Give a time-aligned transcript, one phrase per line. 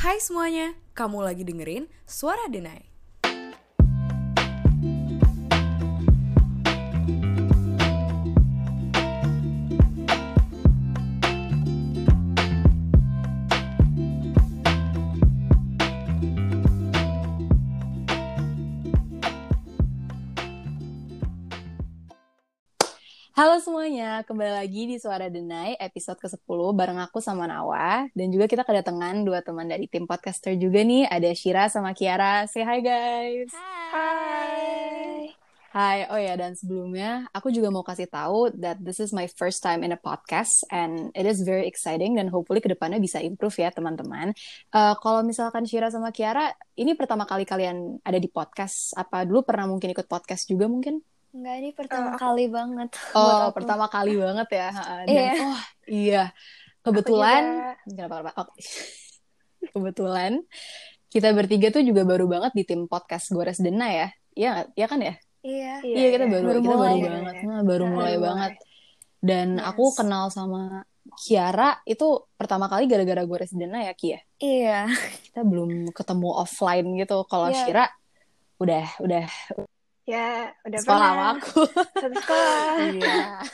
[0.00, 2.89] Hai semuanya, kamu lagi dengerin Suara Denai.
[23.40, 28.44] Halo semuanya, kembali lagi di Suara Denai episode ke-10 bareng aku sama Nawa dan juga
[28.44, 32.44] kita kedatangan dua teman dari tim podcaster juga nih, ada Shira sama Kiara.
[32.44, 33.48] Say hi guys.
[33.96, 35.32] Hai.
[35.72, 39.64] Hai, oh ya dan sebelumnya aku juga mau kasih tahu that this is my first
[39.64, 43.56] time in a podcast and it is very exciting dan hopefully ke depannya bisa improve
[43.56, 44.36] ya teman-teman.
[44.68, 49.48] Uh, kalau misalkan Shira sama Kiara, ini pertama kali kalian ada di podcast, apa dulu
[49.48, 51.00] pernah mungkin ikut podcast juga mungkin?
[51.30, 52.90] Enggak, ini pertama uh, kali banget.
[53.14, 53.54] Oh, buat aku.
[53.62, 54.68] pertama kali banget ya.
[54.74, 55.32] Dan, Iya.
[55.38, 56.22] Oh, iya.
[56.80, 57.42] Kebetulan,
[57.84, 58.30] kenapa, kenapa?
[58.40, 58.48] Oh.
[59.60, 60.32] Kebetulan
[61.06, 64.08] kita bertiga tuh juga baru banget di tim podcast Gores Dena ya.
[64.32, 65.14] Iya, iya kan ya?
[65.40, 65.74] Iya.
[65.82, 66.88] Iya, kita baru, Baru kita mulai.
[66.90, 67.46] baru Iya, banget, iya.
[67.46, 68.16] Nah, baru mulai mulai.
[68.18, 68.52] banget.
[69.20, 69.66] Dan Yes.
[69.68, 70.62] aku kenal sama
[71.20, 74.20] Kiara itu pertama kali gara-gara Gores Dena ya, Ki ya.
[74.38, 74.78] Iya.
[75.28, 77.22] Kita belum ketemu offline gitu.
[77.24, 77.60] Kalau Iya.
[77.60, 77.86] Shira
[78.56, 79.24] udah udah
[80.10, 81.32] Ya, udah sekolah sama pernah.
[81.38, 81.60] aku.
[82.02, 82.64] Satu sekolah.
[82.90, 83.24] Iya.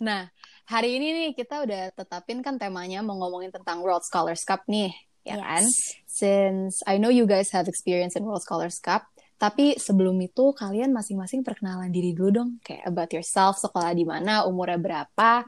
[0.00, 0.32] Nah,
[0.64, 4.96] hari ini nih kita udah tetapin kan temanya mau ngomongin tentang World Scholars Cup nih,
[5.28, 5.60] ya kan?
[6.08, 9.04] Since I know you guys have experience in World Scholars Cup,
[9.36, 14.48] tapi sebelum itu kalian masing-masing perkenalan diri dulu dong, kayak about yourself, sekolah di mana,
[14.48, 15.44] umurnya berapa,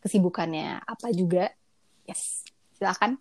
[0.00, 1.52] kesibukannya apa juga.
[2.08, 2.40] Yes,
[2.80, 3.20] silakan.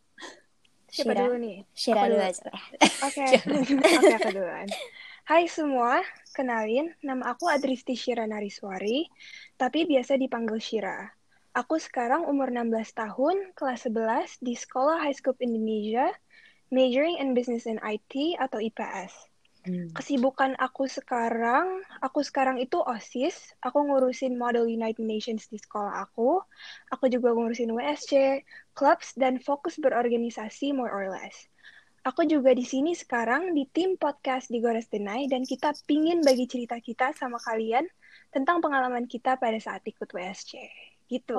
[0.96, 1.22] Siapa Shira.
[1.28, 1.58] dulu nih?
[1.76, 2.52] Shira Aku dulu aja.
[3.04, 3.26] Oke.
[4.00, 4.68] Oke, aku duluan.
[5.26, 6.06] Hai semua,
[6.38, 9.10] kenalin, nama aku Adristi Shira Nariswari,
[9.58, 11.18] tapi biasa dipanggil Shira.
[11.50, 16.14] Aku sekarang umur 16 tahun, kelas 11 di Sekolah High School Indonesia,
[16.70, 19.18] majoring in Business and IT atau IPS.
[19.98, 26.38] Kesibukan aku sekarang, aku sekarang itu OSIS, aku ngurusin Model United Nations di sekolah aku,
[26.94, 28.46] aku juga ngurusin WSC,
[28.78, 31.50] clubs, dan fokus berorganisasi more or less.
[32.06, 36.46] Aku juga di sini sekarang di tim podcast di Gores Denai dan kita pingin bagi
[36.46, 37.82] cerita kita sama kalian
[38.30, 40.70] tentang pengalaman kita pada saat ikut WSC.
[41.10, 41.34] Gitu.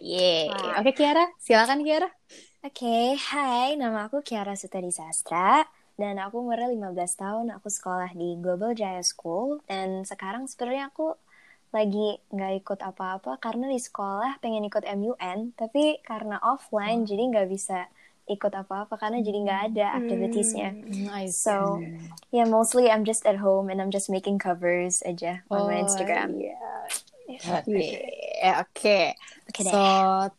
[0.00, 0.48] Yeay.
[0.48, 0.80] Wah.
[0.80, 2.08] Oke, Kiara, silakan Kiara.
[2.64, 5.68] Oke, hai, nama aku Kiara Sutadi Sastra
[6.00, 7.46] dan aku umurnya 15 tahun.
[7.60, 11.12] Aku sekolah di Global Jaya School dan sekarang sebenarnya aku
[11.76, 17.48] lagi nggak ikut apa-apa karena di sekolah pengen ikut MUN, tapi karena offline jadi nggak
[17.52, 17.84] bisa
[18.26, 20.70] ikut apa-apa karena jadi nggak ada activitiesnya.
[21.06, 21.38] Nice.
[21.38, 21.78] So,
[22.34, 25.84] yeah, mostly I'm just at home and I'm just making covers aja on my Oh,
[25.86, 26.34] Instagram.
[26.34, 26.58] iya.
[27.26, 28.98] Yeah, oke.
[29.50, 29.72] Oke deh.
[29.74, 29.80] So,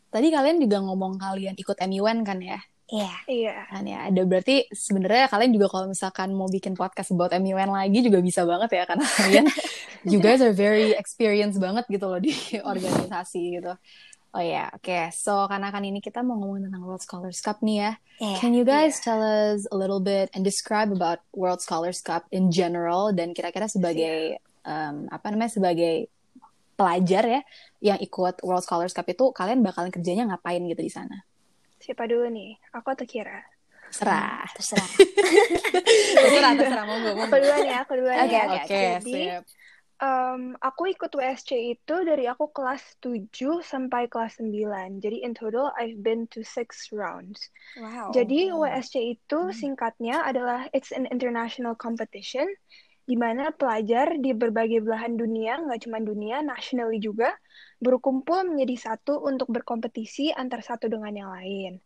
[0.08, 2.60] tadi kalian juga ngomong kalian ikut MUN kan ya?
[2.88, 3.12] Iya.
[3.28, 3.54] Iya.
[3.68, 8.00] Kan ya, ada berarti sebenarnya kalian juga kalau misalkan mau bikin podcast about MUN lagi
[8.00, 9.44] juga bisa banget ya karena kalian
[10.12, 13.72] you guys are very experienced banget gitu loh di organisasi gitu.
[14.36, 15.08] Oh ya, oke.
[15.16, 17.92] So, karena kan ini kita mau ngomongin tentang World Scholars Cup nih ya.
[18.20, 18.36] Iya.
[18.38, 22.52] Can you guys tell us a little bit and describe about World Scholars Cup in
[22.52, 24.36] general dan kira-kira sebagai
[24.68, 26.12] um, apa namanya sebagai
[26.76, 27.40] pelajar ya
[27.80, 31.24] yang ikut World Scholars Cup itu kalian bakalan kerjanya ngapain gitu di sana?
[31.80, 32.60] Siapa dulu nih?
[32.76, 33.40] Aku atau Kira?
[33.88, 34.44] Serah.
[34.52, 34.84] Terserah.
[36.20, 37.36] terserah, terserah monggo, Aku monggo.
[37.40, 38.44] duluan ya, aku duluan Oke, ya.
[38.44, 39.42] oke, Oke, Jadi, sip.
[39.98, 45.02] Um, aku ikut WSC itu dari aku kelas 7 sampai kelas 9.
[45.02, 47.50] Jadi in total I've been to six rounds.
[47.74, 48.14] Wow.
[48.14, 48.54] Jadi.
[48.54, 52.46] WSC itu singkatnya adalah it's an international competition
[53.08, 57.32] di mana pelajar di berbagai belahan dunia, nggak cuma dunia, nationally juga,
[57.80, 61.80] berkumpul menjadi satu untuk berkompetisi antar satu dengan yang lain.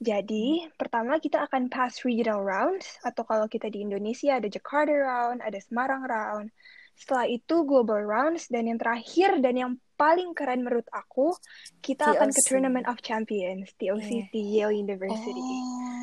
[0.00, 5.44] Jadi, pertama kita akan pass regional rounds, atau kalau kita di Indonesia ada Jakarta round,
[5.44, 6.48] ada Semarang round.
[6.96, 11.30] Setelah itu global rounds, dan yang terakhir dan yang paling keren menurut aku,
[11.78, 12.42] kita akan ke.
[12.46, 15.38] Tournament of Champions, TOC di Yale University.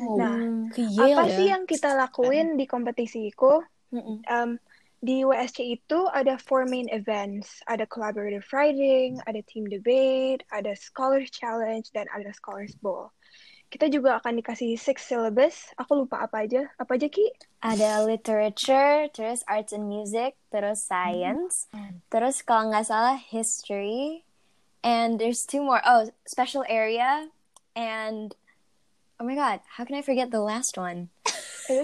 [0.08, 0.40] Oh, Nah,
[0.72, 1.36] ke Yale Apa ya?
[1.36, 3.60] sih yang kita lakuin di kompetisiku?
[3.92, 4.24] Mm-mm.
[4.24, 4.56] Um,
[5.00, 7.64] di WSC itu ada four main events.
[7.64, 13.08] Ada collaborative writing, ada team debate, ada scholars challenge, dan ada scholars bowl.
[13.70, 15.70] Kita juga akan dikasih six syllabus.
[15.78, 16.66] Aku lupa apa aja.
[16.74, 17.30] Apa aja, Ki?
[17.62, 21.70] Ada literature, terus arts and music, terus science,
[22.10, 24.26] terus kalau nggak salah history,
[24.82, 25.78] and there's two more.
[25.86, 27.30] Oh, special area,
[27.78, 28.34] and
[29.20, 31.12] oh my god, how can I forget the last one?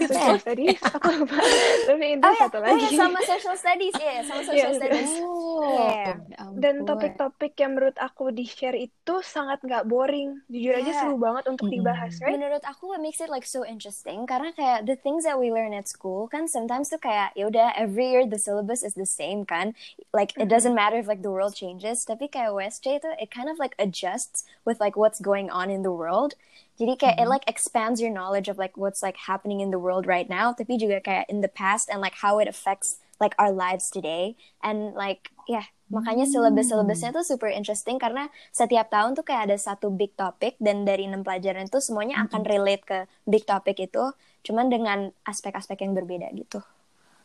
[0.07, 1.39] Social studies, aku lupa.
[1.87, 2.87] Tapi Oh intinya ya, satu oh lagi.
[2.87, 5.13] ya sama social studies, ya sama social Iya, studies.
[5.23, 6.13] Oh, Iya.
[6.27, 6.87] ya Dan ampun.
[6.89, 10.41] topik-topik yang menurut aku di-share itu sangat nggak boring.
[10.49, 11.01] Jujur aja Iya.
[11.05, 12.33] seru banget untuk dibahas, right?
[12.33, 15.73] Menurut aku what makes it like so interesting karena kayak the things that we learn
[15.73, 19.45] at school kan sometimes tuh kayak ya udah every year the syllabus is the same
[19.45, 19.73] kan
[20.13, 23.49] like it doesn't matter if like the world changes tapi kayak WSJ itu it kind
[23.49, 26.35] of like adjusts with like what's going on in the world
[26.77, 30.05] jadi kayak it like expands your knowledge of like what's like happening in the world
[30.07, 33.53] right now tapi juga kayak in the past and like how it affects like our
[33.53, 39.23] lives today and like yeah makanya syllabus syllabusnya tuh super interesting karena setiap tahun tuh
[39.23, 43.47] kayak ada satu big topic dan dari enam pelajaran itu semuanya akan relate ke big
[43.47, 44.13] topic itu
[44.43, 46.61] cuman dengan aspek-aspek yang berbeda gitu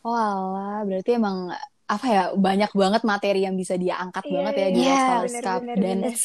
[0.06, 1.38] Oh alah, berarti emang
[1.94, 5.46] apa ya banyak banget materi yang bisa dia angkat Iya, banget ya di Scholars Bener,
[5.46, 6.16] Cup dan bener.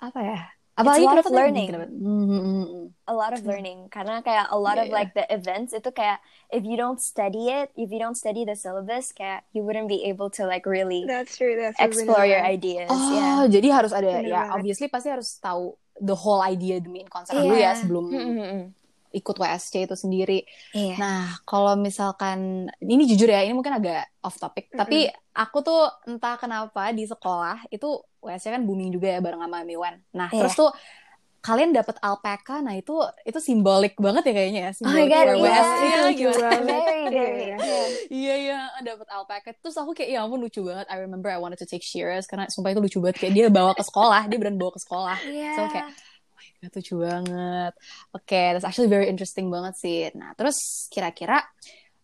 [0.00, 0.36] apa ya?
[0.78, 1.68] A lot kenapa of learning.
[1.72, 2.86] Hmm, hmm, hmm.
[3.10, 6.22] a lot of learning karena kayak a lot Iya, of like the events itu kayak
[6.54, 10.06] if you don't study it if you don't study the syllabus kayak you wouldn't be
[10.06, 11.86] able to like really That's true, that's true.
[11.90, 16.14] explore your ideas Oh, yeah jadi harus ada Bener ya obviously pasti harus tahu the
[16.14, 17.44] whole idea the main concept Iya.
[17.44, 18.64] dulu ya sebelum Mm, mm, mm.
[19.10, 20.46] Ikut WSC itu sendiri.
[20.70, 20.94] Iya.
[20.96, 26.34] Nah, kalau misalkan ini jujur ya, ini mungkin agak off topic, tapi aku tuh entah
[26.34, 29.98] kenapa di sekolah itu WSC kan booming juga ya bareng sama Miwan.
[30.10, 30.40] Nah, Iya.
[30.40, 30.70] terus tuh
[31.40, 32.92] kalian dapat alpaka, nah itu
[33.24, 35.34] itu simbolik banget ya kayaknya ya, Oh my simbolik God, iya.
[35.34, 35.80] WSC.
[35.80, 36.40] Itu lucu gimana?
[36.44, 36.60] banget.
[36.60, 37.56] very Iya, iya.
[37.56, 37.86] yeah.
[38.10, 41.58] Iya iya dapat alpaca terus aku kayak ya ampun lucu banget I remember I wanted
[41.58, 44.58] to take Shiraz karena sumpah itu lucu banget kayak dia bawa ke sekolah dia beneran
[44.58, 45.50] bawa ke sekolah Iya.
[45.54, 45.86] so kayak
[46.60, 47.72] god banget.
[48.12, 50.12] Oke that's actually very interesting banget sih.
[50.12, 51.40] Nah terus kira-kira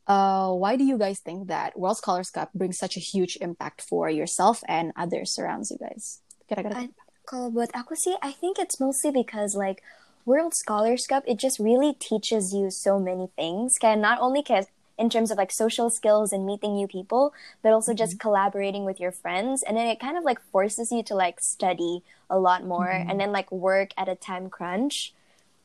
[0.09, 3.85] uh, why do you guys think that World Scholars Cup brings such a huge impact
[3.85, 6.25] for yourself and others surrounds you guys?
[6.49, 6.95] Kira-kira I-
[7.27, 9.83] Kalau buat aku sih, I think it's mostly because like
[10.31, 13.75] World Scholars Cup, it just really teaches you so many things.
[13.83, 17.73] Kayak not only kayak in terms of like social skills and meeting new people, but
[17.73, 18.29] also just mm-hmm.
[18.29, 19.63] collaborating with your friends.
[19.63, 23.11] And then it kind of like forces you to like study a lot more mm-hmm.
[23.11, 25.13] and then like work at a time crunch.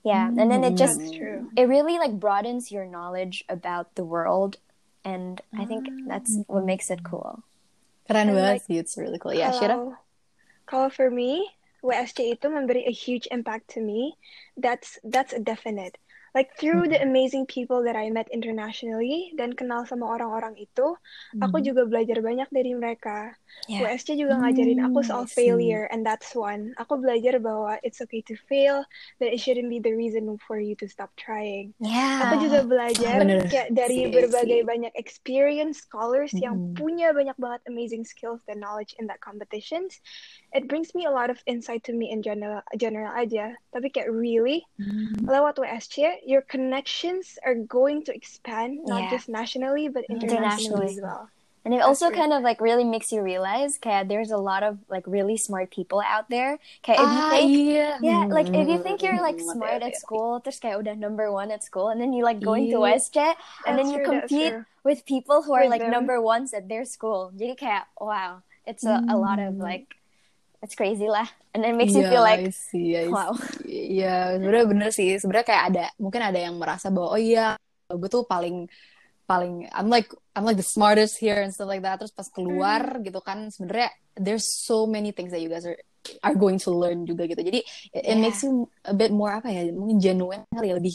[0.03, 0.27] Yeah.
[0.27, 0.39] Mm-hmm.
[0.39, 1.49] And then it just true.
[1.55, 4.57] it really like broadens your knowledge about the world.
[5.03, 7.43] And I think that's what makes it cool.
[8.11, 9.95] keren And banget like, sih it's really cool ya Shira Kalau
[10.67, 11.47] kalau for me,
[11.83, 14.15] WSC itu memberi a huge impact to me.
[14.55, 15.97] That's that's a definite.
[16.31, 20.95] Like through the amazing people that I met internationally dan kenal sama orang-orang itu,
[21.43, 23.35] aku juga belajar banyak dari mereka.
[23.67, 23.83] Yeah.
[23.83, 25.35] WSC juga ngajarin aku Hmm, soal see.
[25.43, 26.71] failure and that's one.
[26.79, 28.87] Aku belajar bahwa it's okay to fail,
[29.19, 31.75] that it shouldn't be the reason for you to stop trying.
[31.83, 32.23] Yeah.
[32.31, 33.43] Aku juga belajar bener.
[33.51, 34.67] kayak dari Sih, berbagai sih.
[34.67, 36.79] banyak experience scholars yang Mm-mm.
[36.79, 39.99] punya banyak banget amazing skills dan knowledge in that competitions.
[40.55, 43.55] It brings me a lot of insight to me in general general aja.
[43.75, 45.13] Tapi kayak really Hmm.
[45.27, 49.07] lewat WSC, your connections are going to expand not Yeah.
[49.07, 50.97] just nationally but internationally, Internationally.
[50.97, 51.29] as well.
[51.65, 52.11] And it also true.
[52.11, 55.69] kind of like really makes you realize kayak there's a lot of like really smart
[55.71, 56.57] people out there.
[56.83, 59.95] Kayak if you think iya yeah, like if you think you're like Hmm, smart at
[59.95, 62.81] school, terus kayak udah number one at school, and then you like going to Iya.
[62.81, 65.85] WestJet, and That's then you true, compete with people who are With like them.
[65.85, 67.29] number ones at their school.
[67.37, 69.61] Jadi kayak wow, it's a, a lot of Hmm.
[69.61, 70.00] like
[70.61, 73.33] it's crazy lah, and it makes you feel Iya, I like see, I wow.
[73.33, 73.97] see.
[73.97, 75.09] Iya, sebenarnya bener sih.
[75.17, 77.57] Sebenarnya kayak ada, mungkin ada yang merasa bahwa oh iya,
[77.89, 78.69] gue tuh paling
[79.25, 81.97] paling I'm like I'm like the smartest here and stuff like that.
[82.01, 83.05] Terus pas keluar Hmm.
[83.05, 85.77] gitu kan, sebenarnya there's so many things that you guys are
[86.25, 87.41] are going to learn juga gitu.
[87.41, 87.59] Jadi
[87.93, 88.21] it, it Yeah.
[88.21, 90.93] makes you a bit more apa ya, mungkin genuine kali ya, lebih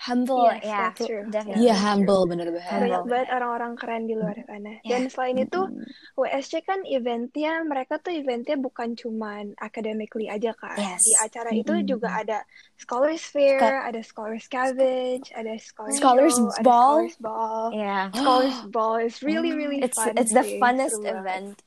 [0.00, 1.22] humble, Yes, yeah, that's true.
[1.28, 1.60] definitely.
[1.60, 2.72] iya that's humble bener banget.
[2.72, 4.80] Banyak banget orang-orang keren di luar sana.
[4.80, 4.96] Yeah.
[4.96, 5.84] Dan selain itu, Hmm.
[6.16, 10.72] WSC kan eventnya, mereka tuh eventnya bukan cuman academically aja kan.
[10.74, 11.00] Yes.
[11.00, 11.84] Di acara itu Mm-mm.
[11.84, 12.40] juga ada
[12.74, 16.88] Scholars Fair, Ska- ada Scholars Scavenge, ada Scholars, Scholars Show, ada Ball.
[16.96, 17.64] Scholars Ball.
[17.76, 18.04] Yeah.
[18.10, 21.60] Scholars Ball is really, really It's fun it's the funnest event.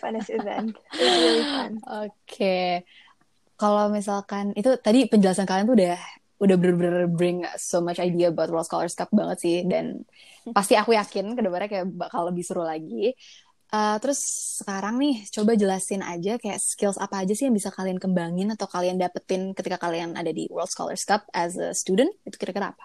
[0.00, 0.76] Funnest event.
[0.92, 1.72] It's really fun.
[2.04, 2.88] Oke,
[3.54, 5.96] kalau misalkan itu tadi penjelasan kalian tuh udah
[6.36, 10.04] udah bener-bener bring so much idea about World Scholars Cup banget sih dan
[10.52, 13.16] pasti aku yakin ke depannya kayak bakal lebih seru lagi.
[13.66, 14.22] Uh, terus
[14.62, 18.70] sekarang nih coba jelasin aja kayak skills apa aja sih yang bisa kalian kembangin atau
[18.70, 22.84] kalian dapetin ketika kalian ada di World Scholars Cup as a student itu kira-kira apa?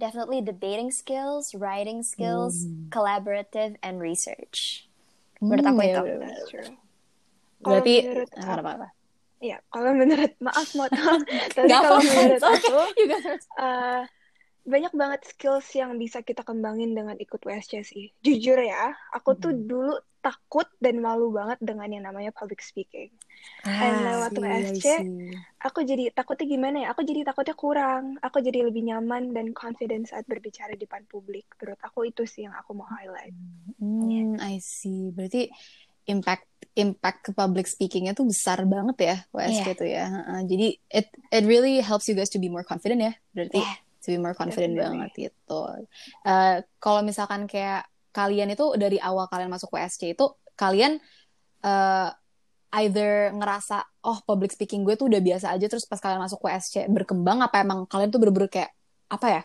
[0.00, 4.88] Definitely debating skills, writing skills, collaborative, and research.
[5.38, 6.00] Menurut aku Hmm, itu.
[6.00, 6.70] ya true.
[7.62, 8.88] Berarti Kalau menurut ah, apa-apa.
[9.42, 10.86] Iya, kalau menurut maaf mau
[11.58, 12.70] tapi Gak kalau menurut okay.
[12.70, 12.78] aku
[13.58, 14.02] uh,
[14.62, 18.04] banyak banget skills yang bisa kita kembangin dengan ikut WSC sih.
[18.22, 19.66] Jujur ya, aku tuh Hmm.
[19.70, 23.10] dulu takut dan malu banget dengan yang namanya public speaking.
[23.82, 25.44] And Ah, lewat see, I WSC, see.
[25.66, 26.88] aku jadi takutnya gimana ya?
[26.94, 28.04] Aku jadi takutnya kurang.
[28.22, 31.46] Aku jadi lebih nyaman dan confident saat berbicara di depan publik.
[31.58, 33.34] Menurut aku itu sih yang aku mau highlight.
[33.82, 35.10] Hmm, I see.
[35.10, 35.50] Berarti
[36.06, 39.74] impact impact ke public speakingnya tuh besar banget ya WSC Iya.
[39.76, 40.04] tuh ya.
[40.08, 40.40] Heeh.
[40.48, 43.12] Jadi it it really helps you guys to be more confident ya.
[43.30, 43.76] Berarti Yeah.
[44.02, 44.98] to be more confident Definitely.
[45.04, 45.60] banget gitu.
[46.24, 50.96] Eh, kalau misalkan kayak kalian itu dari awal kalian masuk WSC itu kalian
[51.62, 52.08] eh
[52.72, 56.88] either ngerasa oh public speaking gue tuh udah biasa aja terus pas kalian masuk WSC
[56.88, 58.72] berkembang apa emang kalian tuh bener-bener kayak
[59.12, 59.42] apa ya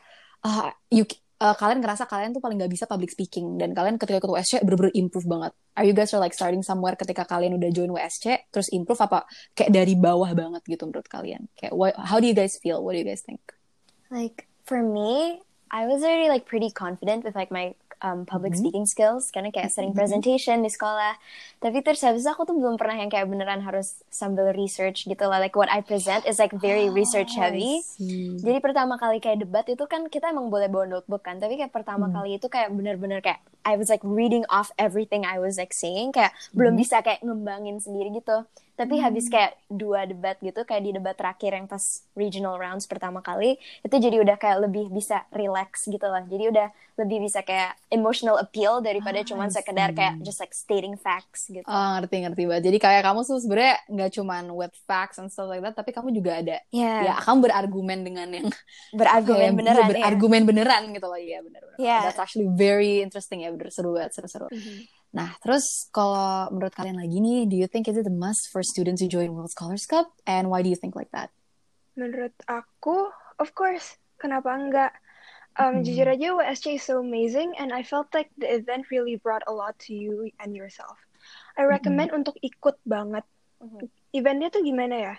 [0.48, 1.04] ah, you
[1.38, 3.58] eh, kalian ngerasa kalian tuh paling nggak bisa public speaking.
[3.58, 5.52] Dan kalian ketika ikut WSC bener-bener improve banget.
[5.78, 9.30] Are you guys are like starting somewhere ketika kalian udah join WSC terus improve apa?
[9.54, 11.46] Kayak dari bawah banget gitu menurut kalian.
[11.54, 12.82] Kayak what, how do you guys feel?
[12.82, 13.42] What do you guys think?
[14.10, 15.42] Like for me,
[15.72, 18.60] I was already like pretty confident with like my um, public Mhm.
[18.62, 19.98] speaking skills karena kayak sering Mhm.
[19.98, 21.18] presentation di sekolah.
[21.58, 25.42] Tapi terus habis aku tuh belum pernah yang kayak beneran harus sambil research gitu lah.
[25.42, 27.74] Like what I present is like very research Oh, I heavy.
[28.38, 31.74] Jadi pertama kali kayak debat itu kan kita emang boleh bawa notebook kan, tapi kayak
[31.74, 32.22] pertama Hmm.
[32.22, 36.16] kali itu kayak bener-bener kayak I was like reading off everything I was like saying,
[36.16, 36.82] kayak belum Hmm.
[36.82, 38.48] bisa kayak ngembangin sendiri gitu.
[38.78, 41.82] Tapi habis kayak dua debat gitu, kayak di debat terakhir yang pas
[42.14, 46.22] regional rounds pertama kali, itu jadi udah kayak lebih bisa relax gitu lah.
[46.24, 50.94] Jadi udah lebih bisa kayak emotional appeal daripada Ah, cuman sekedar kayak just like stating
[50.94, 51.66] facts gitu.
[51.66, 52.64] Oh, ngerti ngerti banget.
[52.70, 56.14] Jadi kayak kamu tuh sebenarnya nggak cuman with facts and stuff like that, tapi kamu
[56.14, 58.48] juga ada Ya, ya kamu berargumen dengan yang
[58.94, 59.90] berargumen kayak beneran ya.
[60.06, 61.18] berargumen beneran gitu loh.
[61.18, 61.78] Iya bener bener.
[61.82, 62.02] Yeah.
[62.06, 64.48] That's actually very interesting ya, bener seru banget, seru seru.
[64.54, 64.76] Mhm.
[65.18, 68.62] Nah, terus kalau menurut kalian lagi nih, do you think is it a must for
[68.62, 71.34] students to join World Scholars Cup and why do you think like that?
[71.98, 73.10] Menurut aku,
[73.42, 74.94] of course, kenapa enggak?
[75.58, 75.90] Um, Hmm.
[75.90, 79.54] Jujur aja, WSC is so amazing, and I felt like the event really brought a
[79.54, 81.02] lot to you and yourself.
[81.58, 83.26] I recommend untuk ikut banget.
[83.58, 83.90] Mhm.
[84.14, 85.16] Eventnya tuh gimana ya?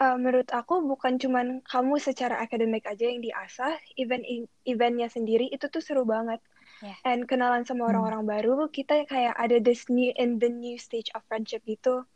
[0.00, 4.24] Uh, menurut aku bukan cuman kamu secara akademik aja yang diasah, event
[4.66, 6.42] eventnya sendiri itu tuh seru banget.
[6.80, 6.96] Yeah.
[7.04, 11.20] And kenalan sama orang-orang baru, kita kayak ada this new in the new stage of
[11.28, 12.08] friendship gitu.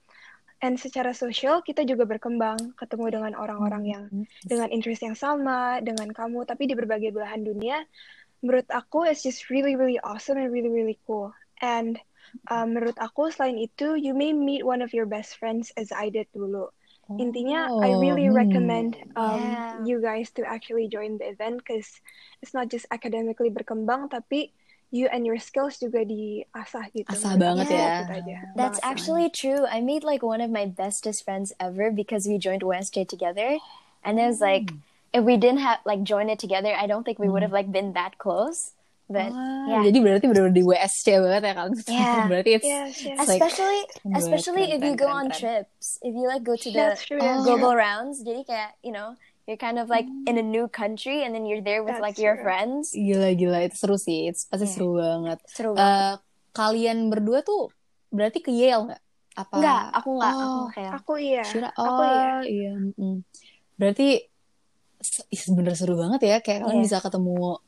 [0.65, 4.05] And secara sosial kita juga berkembang, ketemu dengan orang-orang yang
[4.41, 7.85] dengan interest yang sama dengan kamu, tapi di berbagai belahan dunia.
[8.41, 11.37] Menurut aku, it's just really really awesome and really really cool.
[11.61, 12.01] And
[12.49, 16.09] uh, menurut aku selain itu, you may meet one of your best friends as I
[16.09, 16.73] did dulu.
[17.09, 18.37] Intinya, I really hmm.
[18.37, 19.85] recommend um, Yeah.
[19.85, 22.01] you guys to actually join the event because
[22.41, 24.53] it's not just academically berkembang, tapi
[24.95, 27.11] you and your skills juga diasah gitu.
[27.11, 27.99] Asah banget aku ya.
[28.07, 28.39] aja.
[28.55, 28.91] That's Banget.
[28.95, 29.67] actually true.
[29.67, 33.59] I made like one of my bestest friends ever because we joined WSJ together.
[34.07, 34.71] And it was like,
[35.11, 37.75] if we didn't have like join it together, I don't think we would have like
[37.75, 38.73] been that close.
[39.05, 39.83] But Wah, yeah.
[39.85, 41.75] Jadi berarti benar-benar di WSC banget ya kalian.
[41.85, 42.25] Yeah.
[42.33, 43.05] berarti it's yes.
[43.21, 45.39] like- especially Keren, especially keren, if you go keren, on keren.
[45.69, 49.13] trips, if you like go to the true, that's global rounds, jadi kayak you know
[49.45, 52.25] you're kind of like in a new country and then you're there with like That's
[52.25, 52.49] your true.
[52.49, 52.97] friends.
[52.97, 54.33] gila-gila itu seru sih.
[54.33, 54.73] It's pasti Yeah.
[54.73, 55.39] seru banget.
[55.47, 55.85] Seru banget.
[55.85, 56.15] Eh,
[56.51, 57.69] kalian berdua tuh
[58.09, 59.03] berarti ke Yale nggak?
[59.37, 59.53] Apa?
[59.53, 61.43] Enggak, aku enggak, aku Oh, kayak Aku iya.
[61.45, 61.69] Shira.
[61.71, 62.33] Aku Oh, iya.
[62.41, 62.73] iya.
[62.95, 63.19] mm.
[63.75, 64.09] Berarti
[64.97, 66.85] se- ih, bener seru banget ya kayak kalian Iya.
[66.87, 67.61] bisa ketemu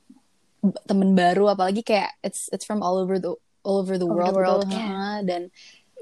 [0.84, 4.34] temen baru apalagi kayak it's it's from all over the all over the Over world,
[4.34, 4.78] the world, gitu.
[4.78, 5.18] yeah.
[5.20, 5.42] Dan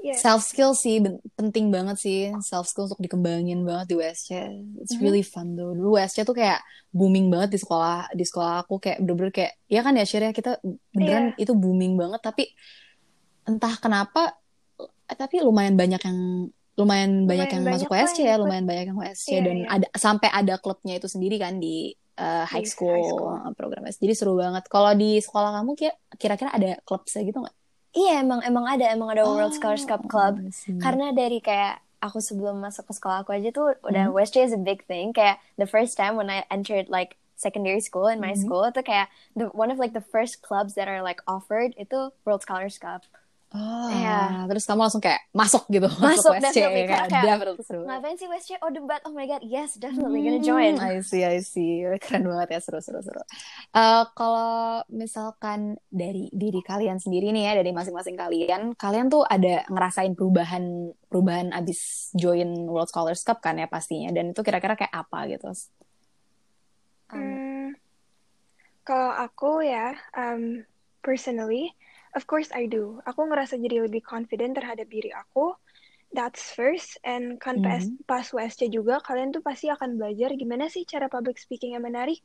[0.05, 0.21] Yes.
[0.21, 1.01] self skill sih
[1.33, 4.29] penting banget sih self skill untuk dikembangin banget di WSC
[4.77, 5.01] it's Mhm.
[5.01, 6.61] really fun though dulu WSC tuh kayak
[6.93, 10.61] booming banget di sekolah di sekolah aku kayak bener-bener kayak ya kan ya Syria kita
[10.93, 12.53] beneran itu booming banget tapi
[13.49, 14.37] entah kenapa
[15.09, 16.19] eh, tapi lumayan banyak yang
[16.77, 19.55] lumayan banyak Lumayan yang masuk banyak WSC yang ya lumayan banyak yang WSC Iya, dan
[19.57, 19.67] iya.
[19.73, 23.31] ada sampai ada klubnya itu sendiri kan di uh, high school, high school.
[23.33, 27.39] uh, program jadi seru banget kalau di sekolah kamu kira- kira-kira ada klub saya gitu
[27.39, 27.55] nggak
[27.91, 30.35] Iya emang emang ada emang ada World Scholars Cup Club.
[30.51, 30.75] See.
[30.75, 34.11] Karena dari kayak aku sebelum masuk ke sekolah aku aja tuh udah Mhm.
[34.11, 35.15] WSJ is a big thing.
[35.15, 38.41] Kayak the first time when I entered like secondary school in my Mhm.
[38.41, 42.11] school itu kayak the one of like the first clubs that are like offered itu
[42.23, 43.07] World Scholars Cup.
[43.55, 44.43] Oh, Iya.
[44.51, 46.83] terus kamu langsung kayak masuk gitu, Masuk, WSC definitely.
[46.85, 47.87] kayak Kayak- seru.
[47.87, 48.51] Ngapain sih WSJ?
[48.59, 48.99] Oh debat.
[49.01, 50.75] Oh my god, yes, definitely gonna join.
[50.75, 51.79] Hmm, I see, I see.
[51.97, 53.23] Keren banget ya, seru, seru, seru.
[53.71, 59.63] Eh, kalau misalkan dari diri kalian sendiri nih ya, dari masing-masing kalian, kalian tuh ada
[59.65, 60.63] ngerasain perubahan,
[61.07, 65.47] perubahan abis join World Scholars Cup kan ya pastinya, dan itu kira-kira kayak apa gitu?
[65.47, 67.67] Um, Hmm,
[68.83, 70.65] kalau aku ya, um,
[70.99, 71.71] personally,
[72.17, 72.99] of course I do.
[73.09, 75.53] Aku ngerasa jadi lebih confident terhadap diri aku.
[76.15, 76.97] That's first.
[77.03, 77.97] And kan pas, Mhm.
[78.09, 82.23] pas WSC juga, kalian tuh pasti akan belajar gimana sih cara public speaking yang menarik.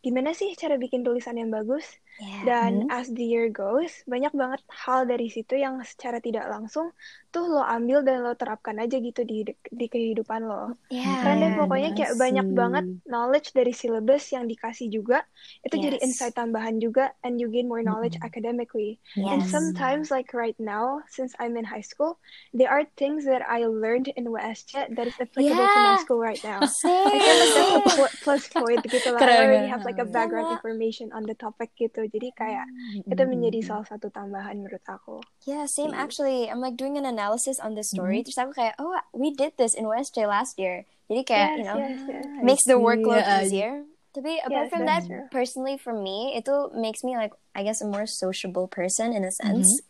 [0.00, 1.84] Gimana sih cara bikin tulisan yang bagus.
[2.18, 2.42] Yeah.
[2.50, 2.90] Dan Hmm.
[2.90, 6.90] as the year goes, banyak banget hal dari situ yang secara tidak langsung
[7.30, 10.74] tuh lo ambil dan lo terapkan aja gitu di di kehidupan lo.
[10.90, 11.22] Yeah.
[11.22, 11.58] Keren deh yeah.
[11.58, 12.56] pokoknya kayak I banyak see.
[12.58, 15.22] banget knowledge dari syllabus yang dikasih juga.
[15.62, 16.02] Itu jadi Yes.
[16.02, 18.98] insight tambahan juga and you gain more knowledge academically.
[19.30, 19.46] And Yes.
[19.46, 22.18] sometimes like right now, since I'm in high school,
[22.50, 25.96] there are things that I learned in WSC that is applicable to my Yeah.
[25.96, 26.66] school right now.
[27.06, 27.82] I Same, feel like that's a
[28.22, 29.22] plus point gitu lah.
[29.22, 29.70] I Keren, already keren.
[29.70, 30.60] have like a background Sama.
[30.60, 32.04] information on the topic gitu.
[32.04, 35.24] Jadi kayak Hmm, itu menjadi salah satu tambahan menurut aku.
[35.48, 36.04] Yeah, same Iya.
[36.04, 36.50] actually.
[36.50, 37.96] I'm like doing an analysis on the this Mm-hmm.
[37.96, 38.20] story.
[38.20, 40.84] Terus aku kayak, oh, we did this in WSJ last year.
[41.08, 42.26] Jadi kayak, Yes, you know, yes, yes.
[42.44, 42.84] makes the see.
[42.84, 43.72] workload Yeah, easier.
[44.12, 45.24] Tapi apart Yes, from that's that, true.
[45.32, 46.44] personally for me, it
[46.76, 49.62] makes me like, I guess, a more sociable person in a Mm-hmm.
[49.62, 49.80] sense.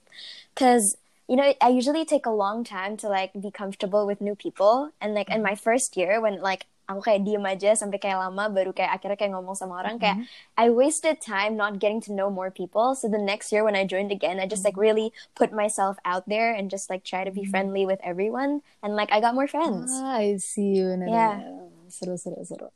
[0.54, 0.94] Because,
[1.26, 4.90] you know, I usually take a long time to like be comfortable with new people.
[5.00, 5.58] And like in my Mm-hmm.
[5.58, 9.32] first year, when like aku kayak diem aja sampai kayak lama baru kayak akhirnya kayak
[9.36, 10.56] ngomong sama orang kayak Mm-hmm.
[10.56, 13.84] I wasted time not getting to know more people so the next year when I
[13.84, 14.80] joined again I just like Mm-hmm.
[14.80, 18.96] really put myself out there and just like try to be friendly with everyone and
[18.96, 21.40] like I got more friends Ah, I see, bener Yeah.
[21.88, 22.68] Seru, seru, seru.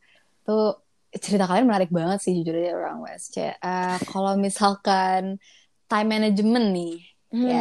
[0.46, 0.80] Tuh,
[1.24, 3.36] cerita kalian menarik banget sih jujur aja orang WSC.
[3.60, 5.36] Eh, kalau misalkan
[5.90, 6.92] time management nih,
[7.32, 7.56] Hmm, ya,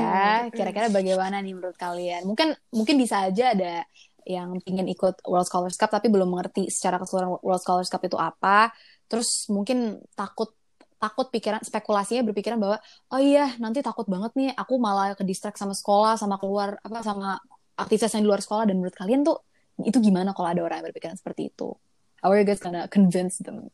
[0.56, 2.22] kira-kira bagaimana nih menurut kalian?
[2.30, 3.84] Mungkin mungkin bisa aja ada
[4.26, 8.18] yang ingin ikut World Scholars Cup tapi belum mengerti secara keseluruhan World Scholars Cup itu
[8.20, 8.72] apa.
[9.10, 10.54] Terus mungkin takut
[11.02, 12.78] takut pikiran spekulasinya berpikiran bahwa
[13.10, 17.02] oh iya nanti takut banget nih aku malah ke distract sama sekolah sama keluar apa
[17.02, 17.42] sama
[17.74, 19.42] aktivitas yang di luar sekolah dan menurut kalian tuh
[19.82, 21.74] itu gimana kalau ada orang yang berpikiran seperti itu?
[22.22, 23.74] How are you guys gonna convince them?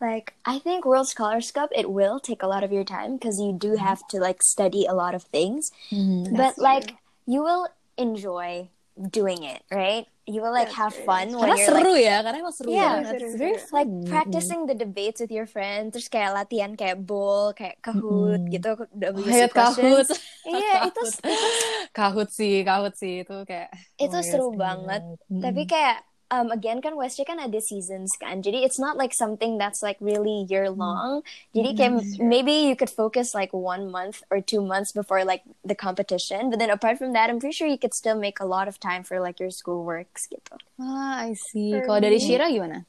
[0.00, 3.38] like I think World Scholars Cup it will take a lot of your time because
[3.38, 3.86] you do Mm-hmm.
[3.86, 5.70] have to like study a lot of things
[6.34, 8.66] but like you will enjoy
[9.10, 12.22] doing it right you will like That's have fun when Karena you're like seru ya,
[12.24, 13.18] karena emang seru Yeah, banget.
[13.18, 13.66] seru, It's very seru.
[13.74, 14.00] like fun.
[14.06, 18.54] practicing the debates with your friends terus kayak latihan kayak bowl kayak kahoot Mm-mm.
[18.54, 20.08] gitu WC questions kahut.
[20.46, 21.14] iya itu Kahut.
[21.96, 23.68] kahut sih, kahut sih itu kayak
[24.00, 25.02] oh Itu my God, seru seru banget.
[25.30, 25.42] Mm-mm.
[25.42, 25.96] tapi kayak
[26.32, 30.00] um, again kan WSJ kan ada seasons kan jadi it's not like something that's like
[30.00, 31.20] really year long
[31.52, 32.24] jadi kayak That's true.
[32.24, 36.56] maybe you could focus like one month or two months before like the competition but
[36.56, 39.04] then apart from that I'm pretty sure you could still make a lot of time
[39.04, 41.70] for like your school works gitu Ah, I see.
[41.84, 42.88] Kalau dari me- Shira gimana?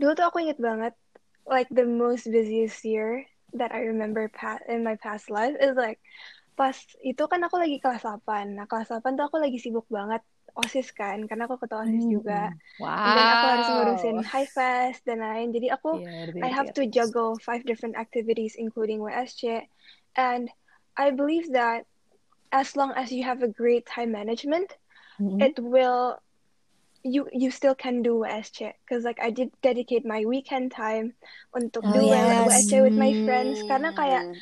[0.00, 0.94] Dulu tuh aku inget banget,
[1.46, 6.02] like the most busiest year that I remember pa- in my past life is like
[6.58, 6.74] pas
[7.06, 8.58] itu kan aku lagi kelas 8.
[8.58, 10.22] Nah, kelas 8 tuh aku lagi sibuk banget
[10.58, 12.10] OSIS kan, karena aku ketua OSIS Hmm.
[12.10, 12.50] juga.
[12.78, 13.14] Wow.
[13.14, 15.54] Then aku harus ngurusin high fest dan lain.
[15.54, 19.64] Jadi aku Iya, ngerti, I have to juggle five different activities, including WSC.
[20.18, 20.50] And
[20.98, 21.86] I believe that
[22.50, 24.74] as long as you have a great time management,
[25.20, 25.38] Mm-mm.
[25.40, 26.18] it will
[27.06, 31.14] you you still can do WSC because like I did dedicate my weekend time
[31.54, 32.48] untuk Oh, do yes.
[32.50, 34.34] WSC with my friends karena kayak Hmm.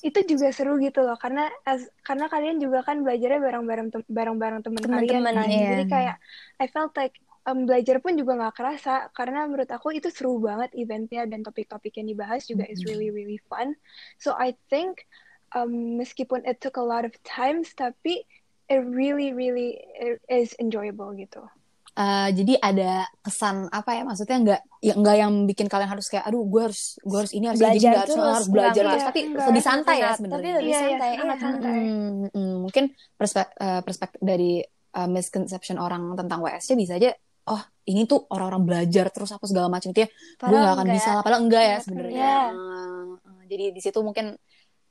[0.00, 4.60] Itu juga seru gitu loh karena as karena kalian juga kan belajarnya bareng-bareng tem- bareng-bareng
[4.64, 5.68] teman kalian Teman-teman, kan iya.
[5.76, 6.16] jadi kayak
[6.56, 10.72] I felt like um, belajar pun juga nggak kerasa karena menurut aku itu seru banget
[10.72, 13.76] eventnya dan topik-topik yang dibahas juga is really really fun.
[14.16, 15.04] So I think
[15.52, 18.24] um, meskipun it took a lot of times tapi
[18.70, 19.84] it really really
[20.30, 21.44] is enjoyable gitu
[21.90, 26.22] Eh, jadi ada kesan apa ya maksudnya nggak ya nggak yang bikin kalian harus kayak
[26.22, 29.04] aduh gue harus gue harus ini harus ini, Belajar jadi nggak harus harus belajar terus
[29.10, 31.34] tapi Enggak, lebih santai ya sebenarnya tapi lebih Iya, iya, santai iya.
[31.36, 31.72] santai.
[31.74, 32.84] Hmm, hmm, mungkin
[33.18, 34.52] perspektif, perspektif dari
[34.94, 37.10] uh, misconception orang tentang WSC bisa aja
[37.50, 40.08] oh ini tuh orang-orang belajar terus apa segala macam itu ya
[40.40, 42.38] gue nggak akan bisa lah padahal enggak ya Enggak, sebenarnya Iya.
[42.54, 43.40] Hmm, hmm.
[43.50, 44.26] jadi di situ mungkin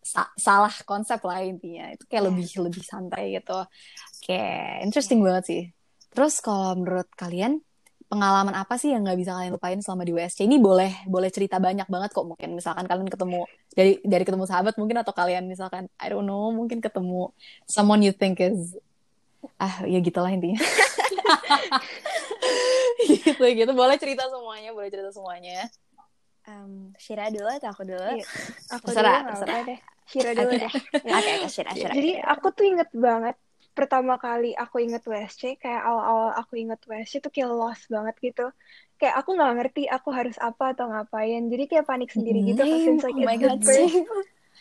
[0.04, 2.28] sa- salah konsep lah intinya itu kayak Iya.
[2.28, 4.42] lebih lebih santai gitu oke
[4.84, 5.64] interesting banget sih
[6.10, 7.62] terus kalau menurut kalian
[8.10, 11.62] pengalaman apa sih yang nggak bisa kalian lupain selama di WSC ini boleh boleh cerita
[11.62, 12.26] banyak banget kok.
[12.26, 16.50] Mungkin misalkan kalian ketemu dari dari ketemu sahabat mungkin atau kalian misalkan I don't know
[16.50, 17.30] mungkin ketemu
[17.70, 18.74] someone you think is
[19.62, 20.58] ah ya gitulah intinya.
[23.00, 23.72] Gitu gitu.
[23.72, 25.70] Boleh cerita semuanya boleh cerita semuanya.
[26.50, 28.02] Um, Shira dulu atau aku dulu?
[28.02, 28.26] Iya.
[28.74, 29.62] aku Terserah, dulu terserah.
[29.70, 30.72] deh Shira dulu deh.
[31.14, 31.94] Oke, oke, Shira, Shira.
[31.94, 33.38] Jadi aku tuh inget banget
[33.80, 38.42] pertama kali aku inget WSC kayak awal-awal aku inget WSC tuh kayak lost banget gitu.
[39.00, 41.42] Kayak aku nggak ngerti aku harus apa atau ngapain.
[41.52, 42.62] Jadi kayak panik sendiri gitu.
[42.64, 42.82] Same.
[42.86, 43.96] Since like oh my it's the god, first,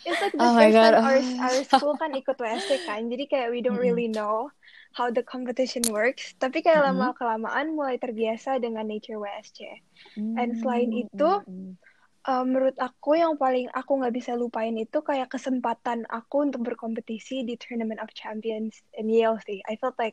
[0.08, 3.06] it's like the Oh my first time our our school kan ikut WSC kan.
[3.12, 4.50] Jadi kayak we don't really know
[4.98, 6.34] how the competition works.
[6.42, 6.94] Tapi kayak Mm-mm.
[6.94, 9.58] lama kelamaan mulai terbiasa dengan nature WSC.
[10.38, 11.30] And Hmm, selain itu,
[12.28, 17.40] Uh, menurut aku yang paling aku nggak bisa lupain itu kayak kesempatan aku untuk berkompetisi
[17.48, 19.64] di Tournament of Champions in Yale sih.
[19.64, 20.12] I felt like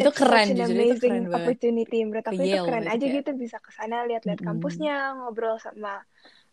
[0.00, 2.56] itu it's keren such an jujur itu amazing keren banget opportunity menurut Ke aku itu
[2.56, 4.48] Yale keren gitu aja kayak gitu bisa ke sana lihat-lihat Mm-mm.
[4.48, 6.00] kampusnya ngobrol sama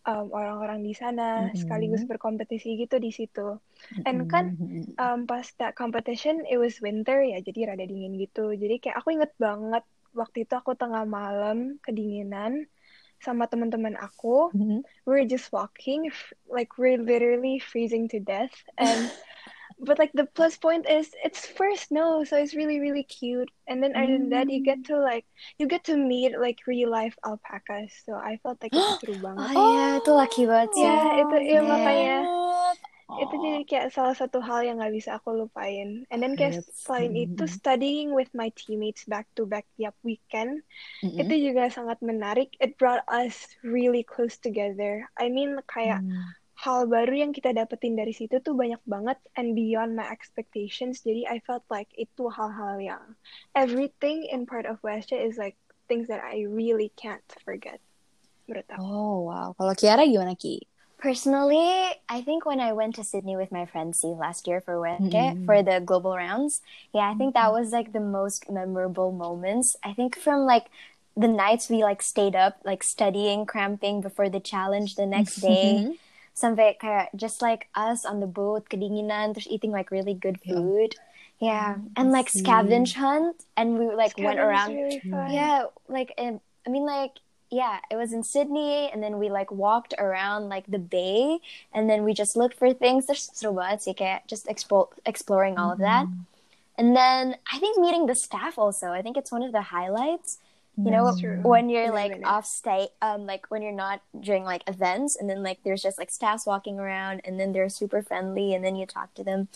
[0.04, 2.10] um, orang-orang di sana sekaligus Mm-mm.
[2.10, 3.56] berkompetisi gitu di situ
[4.04, 4.52] and kan
[5.00, 9.16] um, pas that competition it was winter ya jadi rada dingin gitu jadi kayak aku
[9.16, 12.68] inget banget waktu itu aku tengah malam kedinginan
[13.20, 14.50] sama teman-teman aku.
[14.54, 14.82] Mhm.
[15.06, 16.08] we're just walking
[16.48, 18.52] like we're literally freezing to death.
[18.78, 19.10] And
[19.80, 23.50] but like the plus point is it's first snow so it's really really cute.
[23.66, 25.24] And then other than that you get to like
[25.58, 27.92] you get to meet like real life alpacas.
[28.06, 30.84] So I felt like itu seru Oh banget iya, itu lucky banget sih.
[30.84, 31.70] ya itu ya Yeah.
[31.72, 32.16] makanya
[33.10, 33.18] Oh.
[33.18, 36.06] itu jadi kayak salah satu hal yang nggak bisa aku lupain.
[36.08, 40.62] And then kayak That's- selain itu studying with my teammates back to back tiap weekend
[41.02, 41.18] Mm-mm.
[41.18, 42.54] itu juga sangat menarik.
[42.62, 45.10] It brought us really close together.
[45.18, 46.22] I mean kayak Mm.
[46.60, 51.00] hal baru yang kita dapetin dari situ tuh banyak banget and beyond my expectations.
[51.00, 53.16] Jadi I felt like itu hal-hal yang
[53.56, 55.56] everything in part of Westja is like
[55.88, 57.80] things that I really can't forget.
[58.46, 58.82] Menurut aku.
[58.84, 59.56] Oh wow.
[59.56, 60.60] Kalau Kiara gimana Ki?
[61.00, 64.78] Personally, I think when I went to Sydney with my friend Steve last year for
[64.78, 65.46] Wednesday Mm-mm.
[65.46, 66.60] for the global rounds,
[66.92, 69.76] yeah, I think that was like the most memorable moments.
[69.82, 70.66] I think from like
[71.16, 75.96] the nights we like stayed up, like studying, cramping before the challenge the next day.
[76.36, 80.96] Sampai kayak just like us on the boat, kedinginan, terus eating like really good food.
[81.40, 82.44] Yeah, and like see.
[82.44, 85.00] scavenge hunt, and we like went Scavenge is around really
[85.32, 87.16] yeah, like um, I mean, like
[87.50, 91.38] yeah, it was in Sydney, and then we like walked around like the bay,
[91.74, 93.06] and then we just looked for things.
[93.06, 96.06] There's seru banget sih, kayak just explore exploring all of that,
[96.78, 98.94] and then I think meeting the staff also.
[98.94, 100.38] I think it's one of the highlights.
[100.80, 101.42] You know, true.
[101.44, 105.42] when you're like off state, um, like when you're not during like events, and then
[105.42, 108.86] like there's just like staffs walking around, and then they're super friendly, and then you
[108.86, 109.48] talk to them,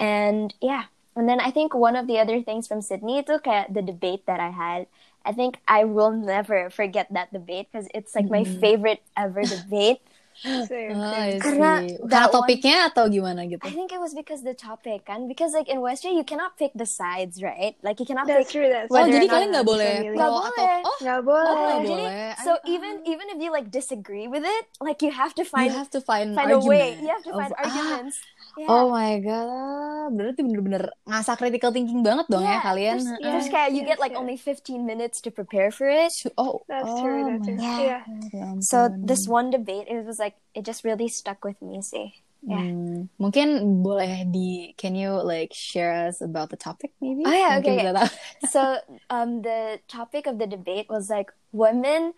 [0.00, 3.70] and yeah, and then I think one of the other things from Sydney itu kayak
[3.70, 4.88] the debate that I had.
[5.24, 10.00] I think I will never forget that debate because it's like my favorite ever debate.
[10.42, 11.40] Same, Oh, I same.
[11.44, 12.00] Karena see.
[12.08, 13.62] that Karena one- atau gimana gitu?
[13.62, 16.72] I think it was because the topic kan because like in Western you cannot pick
[16.72, 18.66] the sides right like you cannot That's pick true.
[18.72, 19.12] That's Oh, true.
[19.12, 20.16] jadi Not kalian nggak bisa boleh milih.
[20.16, 20.48] Nggak boleh.
[20.48, 21.52] atau oh Nggak boleh.
[21.52, 22.32] nggak jadi boleh.
[22.42, 25.68] so even even if you like disagree with it like you have to you find
[25.70, 28.16] have to find, find a way you have to of- find ah, arguments
[28.58, 28.68] yeah.
[28.68, 32.98] Oh my god, berarti bener-bener ngasah critical thinking banget dong ya Yeah, kalian.
[33.00, 33.22] terus, Heeh.
[33.22, 34.20] terus kayak you get like yes.
[34.20, 37.22] only 15 minutes to prepare for it Oh, That's oh true.
[37.24, 37.64] That's my true.
[37.64, 38.02] Yeah.
[38.02, 38.02] Yeah.
[38.32, 42.12] Ya so this one debate it was like it just really stuck with me sih
[42.42, 47.22] yeah Hmm, mungkin boleh di can you like share us about the topic maybe?
[47.22, 48.10] Oh, yeah, Mungkin okay, tahu.
[48.52, 48.60] so
[49.08, 52.12] um the topic of the debate was like women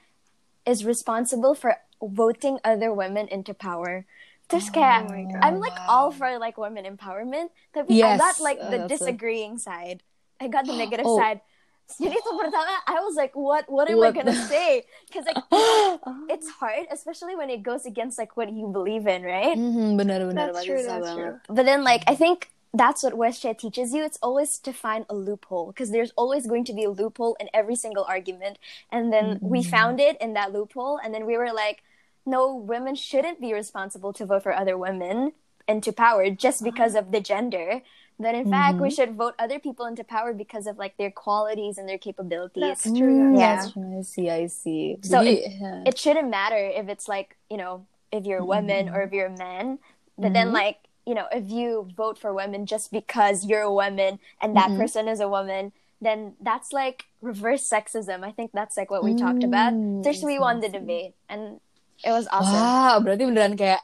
[0.66, 4.06] is responsible for voting other women into power.
[4.48, 5.40] Terus kayak Oh.
[5.40, 9.08] I'm like all for like women empowerment, tapi I got like uh, the that's a-
[9.08, 10.04] disagreeing side.
[10.40, 11.16] I got the negative Oh.
[11.16, 11.40] side.
[11.84, 14.88] Jadi itu pertama I was like what what am I gonna the- say?
[15.04, 15.36] Because like
[16.32, 19.52] it's hard especially when it goes against like what you believe in, right?
[19.52, 20.82] Mm-hmm, benar-benar That's banget, true.
[20.84, 21.32] That's true.
[21.48, 24.00] But then, like, I think that's what WestJet teaches you.
[24.02, 27.52] It's always to find a loophole because there's always going to be a loophole in
[27.52, 28.56] every single argument.
[28.90, 31.84] And then we found it in that loophole, and then we were like,
[32.26, 35.32] no, women shouldn't be responsible to vote for other women
[35.66, 37.82] into power just because of the gender.
[38.20, 38.94] That in fact, we mm-hmm.
[38.94, 42.62] should vote other people into power because of like their qualities and their capabilities.
[42.62, 43.36] That's true.
[43.36, 43.56] Yeah.
[43.56, 43.98] That's that's true.
[43.98, 44.98] I see, I see.
[45.02, 48.88] So Jadi, it- it shouldn't matter if it's like you know if you're a woman
[48.88, 49.78] or if you're a man
[50.16, 50.54] but then mm-hmm.
[50.54, 54.68] like you know if you vote for women just because you're a woman and that
[54.68, 54.80] mm-hmm.
[54.80, 59.14] person is a woman then that's like reverse sexism i think that's like what we
[59.14, 59.72] talked about
[60.04, 61.60] first we I see, won the debate and
[62.04, 62.54] it was awesome.
[62.54, 63.80] Wow, berarti beneran kayak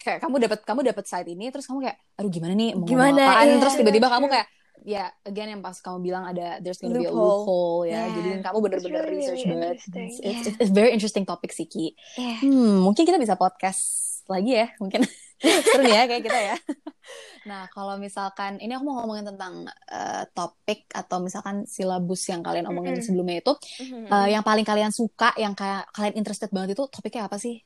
[0.00, 2.72] kayak kamu dapat kamu dapat site ini terus kamu kayak aduh gimana nih?
[2.72, 3.46] Mau Gimana, apaan?
[3.48, 3.56] Iya.
[3.60, 4.34] terus tiba-tiba kamu True.
[4.36, 4.46] kayak
[4.80, 7.44] ya again yang pas kamu bilang ada there's gonna be a Loophole.
[7.44, 7.92] loophole ya.
[7.92, 8.06] Yeah.
[8.16, 11.92] jadi kamu bener-bener really, research really banget it's, it's, it's very interesting topic sih Ki.
[12.16, 12.40] Yeah.
[12.40, 13.84] Hmm mungkin kita bisa podcast
[14.24, 15.04] lagi ya mungkin
[15.68, 16.56] seru nih ya kayak kita ya
[17.48, 22.68] nah kalau misalkan ini aku mau ngomongin tentang eh, topik atau misalkan silabus yang kalian
[22.68, 23.06] omongin Mm-mm.
[23.06, 24.06] sebelumnya itu Mhm.
[24.12, 27.64] eh, yang paling kalian suka yang kayak kalian interested banget itu topiknya apa sih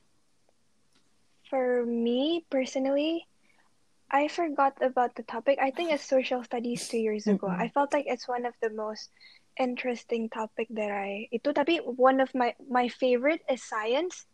[1.51, 3.29] For me personally,
[4.11, 5.63] I forgot about the topic.
[5.63, 7.47] I think it's social studies two years ago.
[7.47, 7.63] Mm-mm.
[7.63, 9.11] I felt like it's one of the most
[9.55, 14.27] interesting topic that I itu tapi one of my my favorite is science.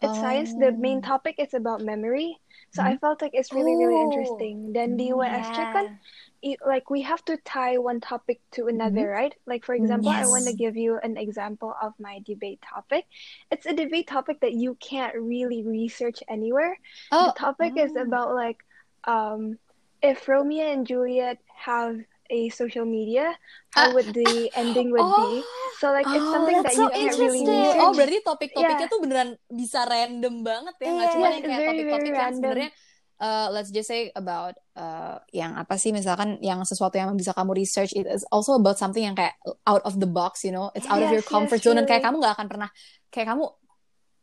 [0.00, 0.54] It's science.
[0.54, 1.10] The main Oh.
[1.14, 2.38] topic is about memory.
[2.70, 3.02] So I hmm?
[3.02, 4.06] felt like it's really really Oh.
[4.10, 4.72] interesting.
[4.72, 5.98] Then the mm, USC kan
[6.42, 6.54] yeah.
[6.54, 9.18] it, like we have to tie one topic to another, mm-hmm.
[9.18, 9.34] right?
[9.46, 13.06] Like for example, I want to give you an example of my debate topic.
[13.50, 16.78] It's a debate topic that you can't really research anywhere.
[17.10, 18.02] oh The topic is oh.
[18.02, 18.62] about like
[19.04, 19.58] um
[20.02, 23.32] if Romeo and Juliet have a social media,
[23.72, 23.92] how Ah.
[23.92, 25.30] would the ending would be.
[25.78, 27.48] So like it's Oh, something that that's you so can't really interesting.
[27.48, 27.80] research.
[27.80, 28.92] Oh, berarti topik-topiknya Yeah.
[28.92, 32.18] tuh beneran bisa random banget ya, nggak Iya, cuma yes, yang kayak very, topik-topik yang
[32.18, 32.34] random.
[32.36, 32.70] sebenarnya
[33.18, 37.54] uh, let's just say about uh, yang apa sih misalkan yang sesuatu yang bisa kamu
[37.54, 39.34] research it is also about something yang kayak
[39.66, 41.86] out of the box you know it's out of your Yes, comfort yes, zone dan
[41.86, 42.68] kayak kamu nggak akan pernah
[43.10, 43.44] kayak kamu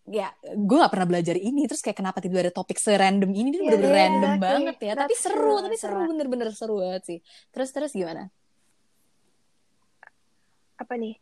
[0.05, 3.61] ya gue gak pernah belajar ini terus kayak kenapa tiba-tiba ada topik serandom ini dia
[3.61, 4.45] Yeah, bener-bener yeah, random exactly.
[4.45, 6.09] banget ya tapi seru tapi seru seru.
[6.09, 7.17] bener-bener seru banget sih
[7.53, 8.29] terus terus gimana
[10.75, 11.15] Apa nih?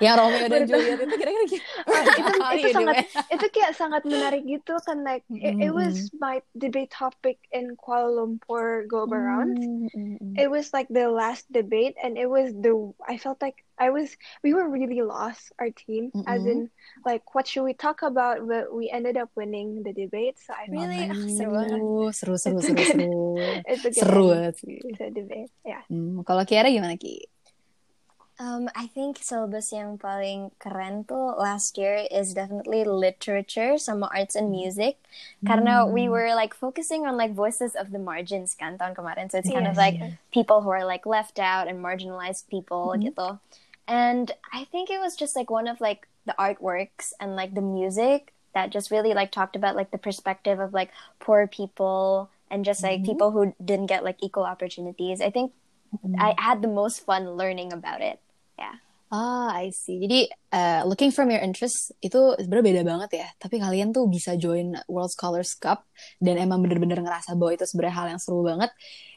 [0.00, 0.64] yang Romeo dan.
[0.64, 2.94] Juliet itu kira-kira Oh, itu How itu sangat
[3.28, 8.08] itu kayak sangat menarik gitu kan like it, it was my debate topic in Kuala
[8.08, 9.60] Lumpur go around.
[9.92, 10.38] Mm-mm.
[10.40, 12.72] It was like the last debate and it was the
[13.04, 16.68] I felt like I was we were really lost our team as in
[17.04, 20.68] like what should we talk about but we ended up winning the debate so I
[20.68, 21.08] Really?
[21.08, 21.64] Ah, seru
[22.12, 27.24] seru seru seru seru seru sih to a debate yeah Hmm, kalau Kiara gimana Ki?
[28.40, 34.32] Um, I think syllabus yang paling keren tuh last year is definitely literature sama arts
[34.32, 34.96] and music.
[35.44, 36.16] Karena we hmm.
[36.16, 39.28] were like focusing on like voices of the margins kan tahun kemarin.
[39.28, 40.16] So it's kind of like yes.
[40.32, 43.12] people who are like left out and marginalized people mm-hmm.
[43.12, 43.36] gitu.
[43.84, 47.60] And I think it was just like one of like the artworks and like the
[47.60, 52.64] music that just really like talked about like the perspective of like poor people and
[52.64, 53.12] just like mm-hmm.
[53.12, 55.20] people who didn't get like equal opportunities.
[55.20, 55.52] I think
[55.92, 56.40] I mm-hmm.
[56.40, 58.16] had the most fun learning about it
[58.60, 58.76] yeah
[59.10, 59.98] Ah, I see.
[60.06, 63.26] Jadi, uh, looking from your interests itu sebenarnya beda banget ya.
[63.42, 65.82] Tapi kalian tuh bisa join World Scholars Cup
[66.22, 68.70] dan emang bener-bener ngerasa bahwa itu sebenarnya hal yang seru banget.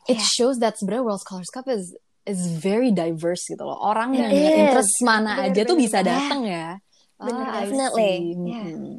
[0.09, 0.25] It Yeah.
[0.33, 1.93] shows that sebenarnya World Scholars Cup is
[2.25, 3.77] is very diverse gitu loh.
[3.77, 6.09] Orang yang interest mana aja Bener, tuh bener, bisa bener.
[6.09, 6.67] datang ya.
[7.21, 8.13] Bener, Ah, I definitely.
[8.17, 8.33] see.
[8.49, 8.65] Yeah.
[8.65, 8.93] Mm-mm.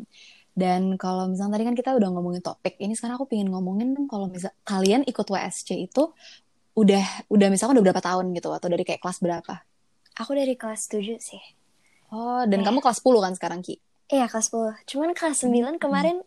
[0.55, 4.07] Dan kalau misalnya tadi kan kita udah ngomongin topik, ini sekarang aku pengen ngomongin dong
[4.07, 6.15] kalau misal kalian ikut WSC itu
[6.79, 7.03] udah
[7.35, 9.59] udah misalkan udah berapa tahun gitu atau dari kayak kelas berapa?
[10.17, 11.43] Aku dari kelas 7 sih.
[12.09, 12.65] Oh, dan Eh.
[12.65, 13.83] kamu kelas 10 kan sekarang Ki?
[14.07, 14.79] Iya, kelas 10.
[14.85, 16.23] Cuman kelas 9 kemarin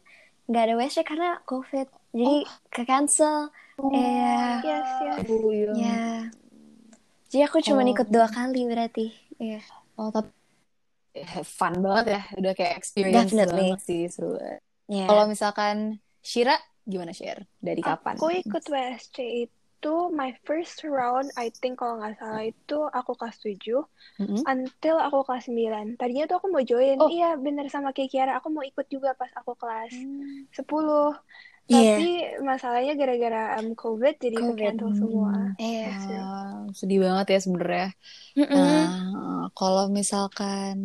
[0.45, 1.87] nggak ada WSC karena COVID.
[2.11, 2.35] Jadi
[2.67, 3.51] ke cancel.
[3.77, 4.59] Iya.
[4.59, 5.71] yes yes Oh, iya.
[5.71, 6.01] Iya.
[7.27, 7.87] Jadi aku cuma Oh.
[7.87, 9.07] ikut dua kali berarti.
[9.37, 9.61] Iya.
[9.95, 10.31] Oh, tapi
[11.13, 12.21] eh, fun banget ya.
[12.35, 13.71] Udah kayak experience Definitely.
[13.73, 14.35] banget sih, seru.
[14.87, 15.05] Iya.
[15.05, 15.77] Kalau misalkan
[16.19, 17.47] Shira, gimana Share?
[17.57, 18.15] Dari kapan?
[18.15, 19.56] aku ikut WSC itu
[20.09, 23.57] my first round I think kalau nggak salah itu aku kelas 7
[24.19, 24.41] Mm-mm.
[24.43, 27.09] until aku kelas 9 tadinya tuh aku mau join Oh.
[27.09, 29.93] iya bener sama kayak Kiara aku mau ikut juga pas aku kelas
[30.53, 30.63] 10
[31.67, 31.99] Iya.
[31.99, 32.09] tapi
[32.47, 34.55] masalahnya gara-gara um, COVID jadi COVID.
[34.55, 35.91] cancel semua Iya.
[36.15, 37.87] Ah, sedih banget ya sebenarnya.
[38.39, 38.55] Mm-mm.
[38.55, 38.87] Nah,
[39.51, 40.75] kalau misalkan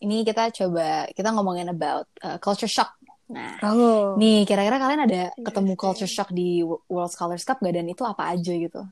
[0.00, 2.88] ini kita coba kita ngomongin about uh, culture shock.
[3.30, 4.18] Nah, Oh.
[4.18, 5.78] nih kira-kira kalian ada ketemu Interesting.
[5.78, 8.82] culture shock di Wo- World Scholars Cup gak dan itu apa aja gitu?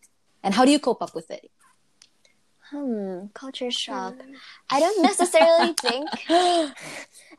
[0.47, 1.51] And how do you cope up with it?
[2.71, 4.15] Hmm, culture shock.
[4.71, 6.07] I don't necessarily think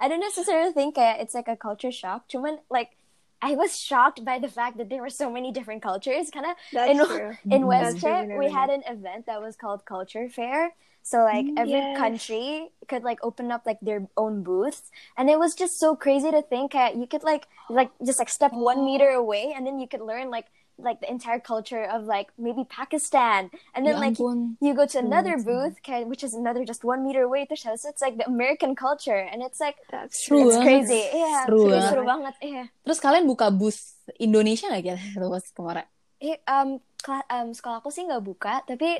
[0.02, 2.28] I don't necessarily think it's like a culture shock.
[2.28, 2.98] Cuman like
[3.40, 6.28] I was shocked by the fact that there were so many different cultures.
[6.34, 7.32] Kinda That's in true.
[7.48, 7.64] in.
[7.70, 10.76] West Czech, we had an event that was called Culture Fair.
[11.10, 11.98] So like mm, every Yes.
[11.98, 16.30] country could like open up like their own booths, and it was just so crazy
[16.30, 19.26] to think that you could like like just like step one meter oh.
[19.26, 23.50] away, and then you could learn like like the entire culture of like maybe Pakistan,
[23.74, 24.22] and then like
[24.62, 27.50] you go to another booth, which is another just one meter away.
[27.50, 30.46] Itu it's like the American culture, and it's like That's true.
[30.46, 31.10] it's crazy.
[31.10, 31.90] Yeah, Seru seru, banget.
[31.90, 32.36] seru banget.
[32.46, 32.66] Yeah.
[32.86, 34.86] Terus kalian buka booth Indonesia nggak
[35.18, 35.86] kira pas kemarin?
[36.20, 36.84] Eh, um,
[37.32, 39.00] um, sekolah aku sih nggak buka, tapi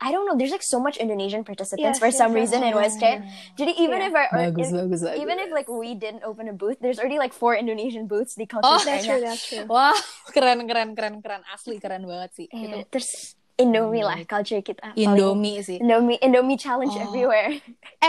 [0.00, 0.32] I don't know.
[0.32, 2.48] There's like so much Indonesian participants Yes, for yes, some yes.
[2.48, 3.20] reason in West Czech.
[3.54, 4.08] Jadi even Yeah.
[4.08, 5.20] if our, or- Bagus, if- bagus, bagus.
[5.20, 8.48] even if like we didn't open a booth, there's already like four Indonesian booths di
[8.48, 8.80] culture Oh.
[8.80, 9.68] That's true, that's true.
[9.68, 9.92] Wah,
[10.34, 11.44] keren, keren, keren, keren.
[11.52, 12.46] Asli keren banget sih.
[12.48, 14.90] Itu terus Indomie lah culture kita.
[14.90, 15.78] paling- Indomie sih.
[15.78, 17.04] Indomie, Indomie challenge Oh.
[17.04, 17.54] everywhere.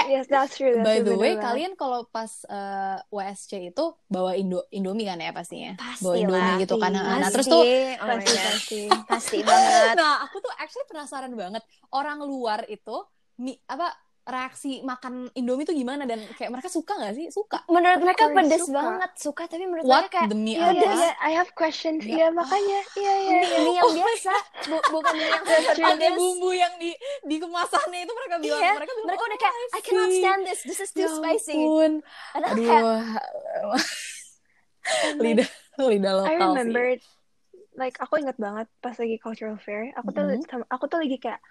[0.06, 0.76] Yes, that's true.
[0.76, 1.46] That's By true, the way, banget.
[1.46, 5.72] kalian kalau pas uh, WSC itu bawa Indo Indomie kan ya pastinya?
[5.76, 6.58] Pasti bawa Indomie lah.
[6.60, 6.92] gitu kan.
[6.92, 7.06] Pasti.
[7.06, 8.82] Nah, nah, terus tuh oh pasti pasti.
[9.08, 9.96] pasti banget.
[10.02, 13.88] nah, aku tuh actually penasaran banget orang luar itu mi, apa
[14.26, 17.28] reaksi makan Indomie tuh gimana dan kayak mereka suka nggak sih?
[17.30, 17.62] Suka.
[17.68, 18.74] Menurut mereka course, pedes suka.
[18.74, 19.44] banget, suka.
[19.46, 20.98] Tapi menurut What mereka kayak iya, biasa.
[20.98, 21.12] iya.
[21.20, 22.02] I have questions.
[22.02, 22.10] Ya.
[22.12, 22.80] Iya, makanya.
[22.96, 23.60] Iya, iya, mie, iya.
[23.62, 24.34] mie yang biasa,
[24.66, 28.72] Bu- bukan mie yang sangat Ada bumbu yang di di kemasannya itu mereka bilang Iya,
[28.76, 31.10] mereka bilang mereka "Oh, udah kayak I cannot see." stand this, this is too Ya
[31.12, 31.54] spicy.
[31.54, 31.92] ampun.
[32.34, 32.98] Kayak Aduh.
[35.18, 35.50] Like, lidah
[35.82, 37.02] lidah I lokal remember sih.
[37.76, 40.46] like aku ingat banget pas lagi cultural fair aku tuh Mhm.
[40.46, 41.42] sama- aku tuh lagi kayak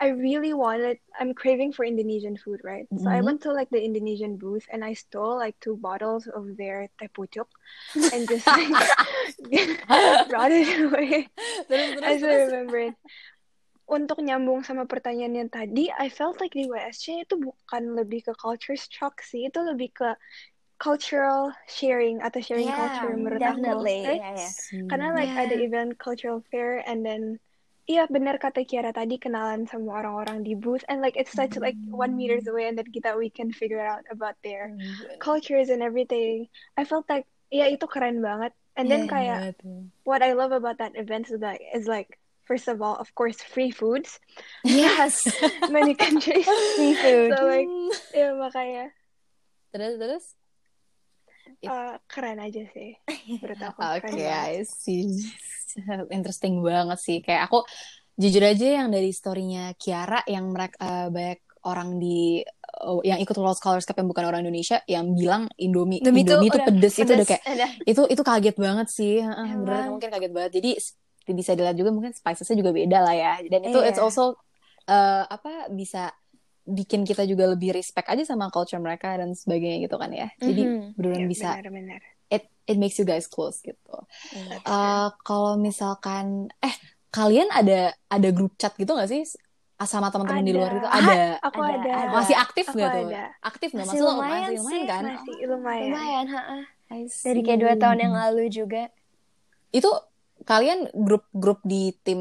[0.00, 3.24] I really wanted I'm craving for Indonesian food right so I Mhm.
[3.24, 7.08] went to like the Indonesian booth and I stole like two bottles of their teh
[7.12, 7.48] pucuk
[8.12, 8.80] and just like
[10.28, 11.28] brought it away
[11.68, 12.94] Terus terus I still remember it
[13.84, 18.32] untuk nyambung sama pertanyaan yang tadi, I felt like di WSC itu bukan lebih ke
[18.40, 20.08] culture shock sih, itu lebih ke
[20.80, 24.08] cultural sharing atau sharing Yeah, culture menurut definitely.
[24.08, 24.08] aku.
[24.08, 24.24] Right?
[24.24, 24.52] Yeah, yeah.
[24.88, 25.44] Karena like Yeah.
[25.44, 27.36] ada event cultural fair and then
[27.84, 31.76] Iya benar kata Kiara tadi kenalan sama orang-orang di booth and like it's such like
[31.92, 34.72] one meters away and then kita we can figure out about their
[35.20, 36.48] cultures and everything.
[36.80, 38.56] I felt like ya itu keren banget.
[38.80, 39.60] And then kayak
[40.08, 42.16] what I love about that event is like is like
[42.48, 44.16] first of all of course free foods
[44.64, 45.28] Yes.
[45.68, 47.36] many countries Free food.
[47.36, 47.68] so like
[48.16, 48.96] ya makanya
[49.76, 50.24] Terus terus?
[51.68, 52.96] uh, keren aja sih
[53.28, 54.24] menurut aku Oke, banget.
[54.24, 55.28] I see.
[56.16, 57.18] Interesting banget sih.
[57.24, 57.62] Kayak aku
[58.14, 62.44] jujur aja yang dari storynya Kiara yang mereka eh, banyak orang di
[62.84, 66.48] oh, yang ikut World Scholars Cup yang bukan orang Indonesia yang bilang Indomie Indomie Indomie
[66.52, 67.66] itu udah pedes, itu udah kayak Ada.
[67.88, 69.14] itu itu kaget banget sih.
[69.24, 70.52] Heeh, beneran mungkin kaget banget.
[70.60, 70.70] Jadi
[71.32, 73.32] bisa dilihat juga mungkin spicesnya juga beda lah ya.
[73.48, 73.88] Dan itu Iya.
[73.90, 74.36] it's also
[74.84, 76.12] eh, apa bisa
[76.64, 80.28] bikin kita juga lebih respect aja sama culture mereka dan sebagainya gitu kan ya.
[80.40, 80.96] Jadi Mhm.
[80.96, 82.13] beneran Ya, bisa benar-benar it
[82.64, 83.96] it makes you guys close gitu.
[84.60, 86.74] Eh, kalau misalkan eh
[87.08, 89.22] kalian ada ada grup chat gitu nggak sih?
[89.74, 91.42] Ah, sama teman-teman di luar itu ada.
[91.42, 93.08] aku Ada, ada, masih aktif nggak tuh?
[93.10, 93.22] ada.
[93.42, 93.84] aktif nggak?
[93.84, 95.02] Masih Maksudnya lumayan masih lumayan sih, kan?
[95.04, 95.84] Masih lumayan.
[95.90, 96.58] Lumayan, ha-ha.
[96.94, 98.82] I Dari kayak dua tahun yang lalu juga.
[99.70, 99.90] itu
[100.44, 102.20] kalian grup-grup di tim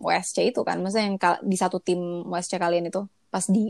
[0.00, 0.80] WSC itu kan?
[0.80, 3.04] Maksudnya yang di satu tim WSC kalian itu?
[3.28, 3.68] Pas di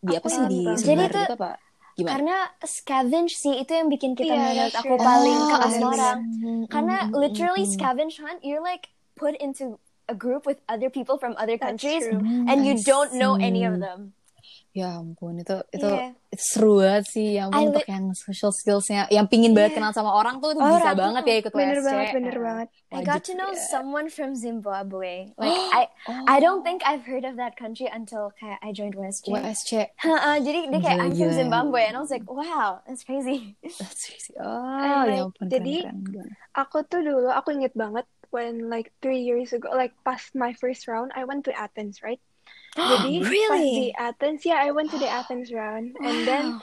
[0.00, 0.40] di apa Aku sih?
[0.48, 1.50] Di Jadi itu- gitu apa
[1.96, 2.12] gimana?
[2.14, 6.18] Karena scavenge sih itu yang bikin kita Iya, menurut that's aku paling Oh, kelas orang.
[6.68, 7.72] Karena mhm, literally mhm.
[7.74, 9.78] scavenge hunt, you're like put into
[10.08, 12.04] a group with other people from other countries
[12.50, 14.12] and you don't know any of them.
[14.74, 15.86] Ya ampun itu itu
[16.34, 19.78] itu seru banget sih ya I ampun untuk yang social skillsnya yang pingin banget Iya.
[19.78, 21.86] kenal sama orang tuh itu Orang, bisa banget ya ikut bener WSC.
[21.86, 23.62] banget bener banget I got to know ya.
[23.70, 25.30] someone from Zimbabwe.
[25.38, 25.82] Like I
[26.26, 28.98] I don't think I've heard of that country until kayak I joined.
[28.98, 31.38] WSC Ha-ha, jadi dia kayak I'm from.
[31.38, 33.54] Zimbabwe and I was like, wow, that's crazy.
[33.78, 34.34] That's crazy.
[34.42, 36.28] Oh, ya like, ampun jadi- keren, keren.
[36.50, 40.90] aku tuh dulu aku inget banget when like three years ago like past my first
[40.90, 42.18] round I went to Athens right
[42.84, 43.70] pas Really?
[43.78, 46.58] the Athens yeah I went to the Athens round and then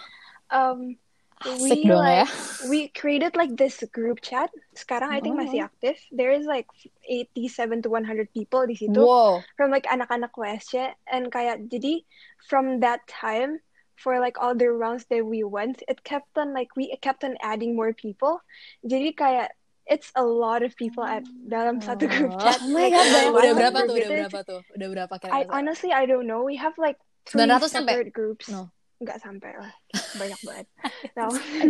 [0.51, 0.97] um
[1.41, 2.25] we dong ya.
[2.27, 2.29] like
[2.69, 5.41] we created like this group chat sekarang I think Oh.
[5.41, 6.69] masih aktif there is like
[7.09, 9.41] 87 to 100 people di situ Wow.
[9.57, 12.05] from like anak-anak WSC and kayak jadi
[12.45, 13.57] from that time
[13.97, 17.37] for like all the rounds that we went it kept on like we kept on
[17.41, 18.41] adding more people
[18.85, 19.49] jadi kayak
[19.91, 23.79] it's a lot of people at dalam satu group chat Oh my God, Udah berapa
[23.83, 23.93] tuh?
[23.93, 24.15] Udah itu.
[24.23, 24.61] berapa tuh?
[24.71, 25.51] Udah berapa I kira-kira?
[25.51, 26.95] honestly I don't know we have like
[27.27, 27.93] three 900 sampai?
[28.09, 28.71] groups No.
[28.97, 29.71] nggak sampai lah
[30.21, 30.67] banyak banget
[31.13, 31.27] no.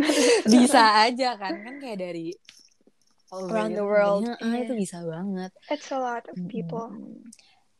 [0.53, 2.35] bisa aja kan kan kayak dari
[3.31, 3.87] all Around the gitu.
[3.87, 4.23] world.
[4.37, 7.25] Ah, itu bisa banget it's a lot of people Mm-mm.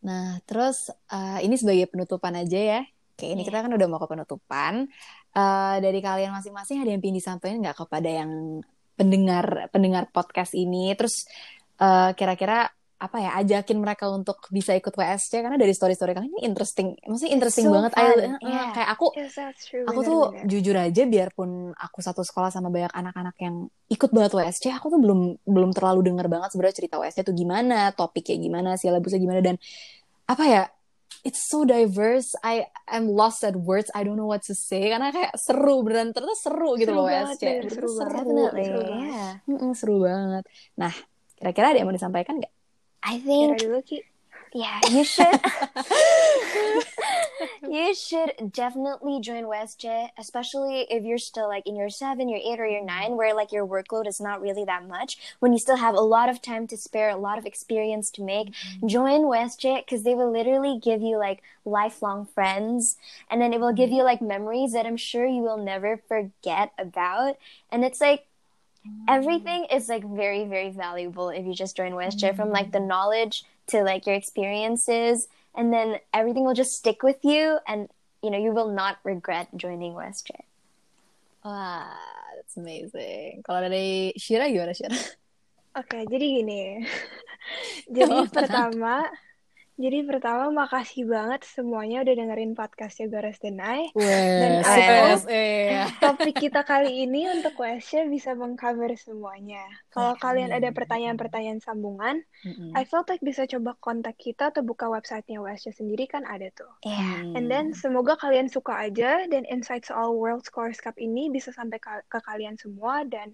[0.01, 3.53] nah terus eh, ini sebagai penutupan aja ya Oke, ini Iya.
[3.53, 4.89] kita kan udah mau ke penutupan.
[5.31, 8.63] Eh, dari kalian masing-masing ada yang ingin disampaikan nggak kepada yang
[9.01, 10.93] pendengar pendengar podcast ini?
[10.93, 11.25] Terus
[11.81, 12.69] eh, kira-kira
[13.01, 17.33] apa ya ajakin mereka untuk bisa ikut WSC karena dari story-story kalian ini interesting, maksudnya
[17.33, 17.91] interesting so banget.
[17.97, 18.69] fun, I- eh, yeah.
[18.77, 19.33] Kayak aku yes
[19.65, 20.45] true aku tuh benar-benar.
[20.45, 25.01] jujur aja biarpun aku satu sekolah sama banyak anak-anak yang ikut banget WSC aku tuh
[25.01, 29.57] belum belum terlalu denger banget sebenarnya cerita WSC tuh gimana topiknya gimana silabusnya gimana dan
[30.29, 30.61] apa ya
[31.23, 32.33] it's so diverse.
[32.41, 33.89] I I'm lost at words.
[33.93, 34.89] I don't know what to say.
[34.89, 36.11] Karena kayak seru beneran.
[36.13, 38.11] Ternyata seru gitu Seru loh banget, Bener-bener seru banget.
[38.11, 38.53] Seru banget.
[39.07, 39.31] yeah.
[39.47, 40.43] Mm-mm, seru banget.
[40.77, 40.93] Nah
[41.37, 42.53] kira-kira ada yang mau disampaikan nggak?
[43.01, 43.97] I Kira think dulu Ki
[44.53, 45.27] Yeah, you should.
[47.69, 52.59] you should definitely join WestJet, especially if you're still like in your seven, your eight,
[52.59, 55.17] or your nine, where like your workload is not really that much.
[55.39, 58.23] When you still have a lot of time to spare, a lot of experience to
[58.23, 58.87] make, mm-hmm.
[58.87, 62.97] join WestJet because they will literally give you like lifelong friends,
[63.29, 66.73] and then it will give you like memories that I'm sure you will never forget
[66.77, 67.37] about.
[67.71, 68.25] And it's like
[69.07, 69.75] everything mm.
[69.75, 72.87] is like very very valuable if you just join WestJet from like the mm.
[72.87, 77.89] knowledge to like your experiences and then everything will just stick with you and
[78.23, 80.45] you know you will not regret joining WestJet.
[81.43, 81.89] wah
[82.37, 84.95] that's amazing kalau dari Shira gimana Shira
[85.71, 86.83] Oke, jadi gini.
[87.95, 89.07] jadi pertama,
[89.79, 93.89] jadi pertama makasih banget semuanya udah dengerin podcastnya Gores Denai.
[93.91, 95.87] Wes, aku- wes, eh.
[96.03, 99.63] Topik kita kali ini untuk Wesya bisa mengcover semuanya.
[99.89, 102.71] Kalau kalian ada pertanyaan-pertanyaan sambungan, Mm-mm.
[102.73, 106.69] I felt like bisa coba kontak kita atau buka websitenya Wesya sendiri kan ada tuh.
[106.83, 107.33] Yeah.
[107.33, 111.77] And then semoga kalian suka aja dan insight soal World Scholars Cup ini bisa sampai
[111.77, 113.33] ka- ke kalian semua dan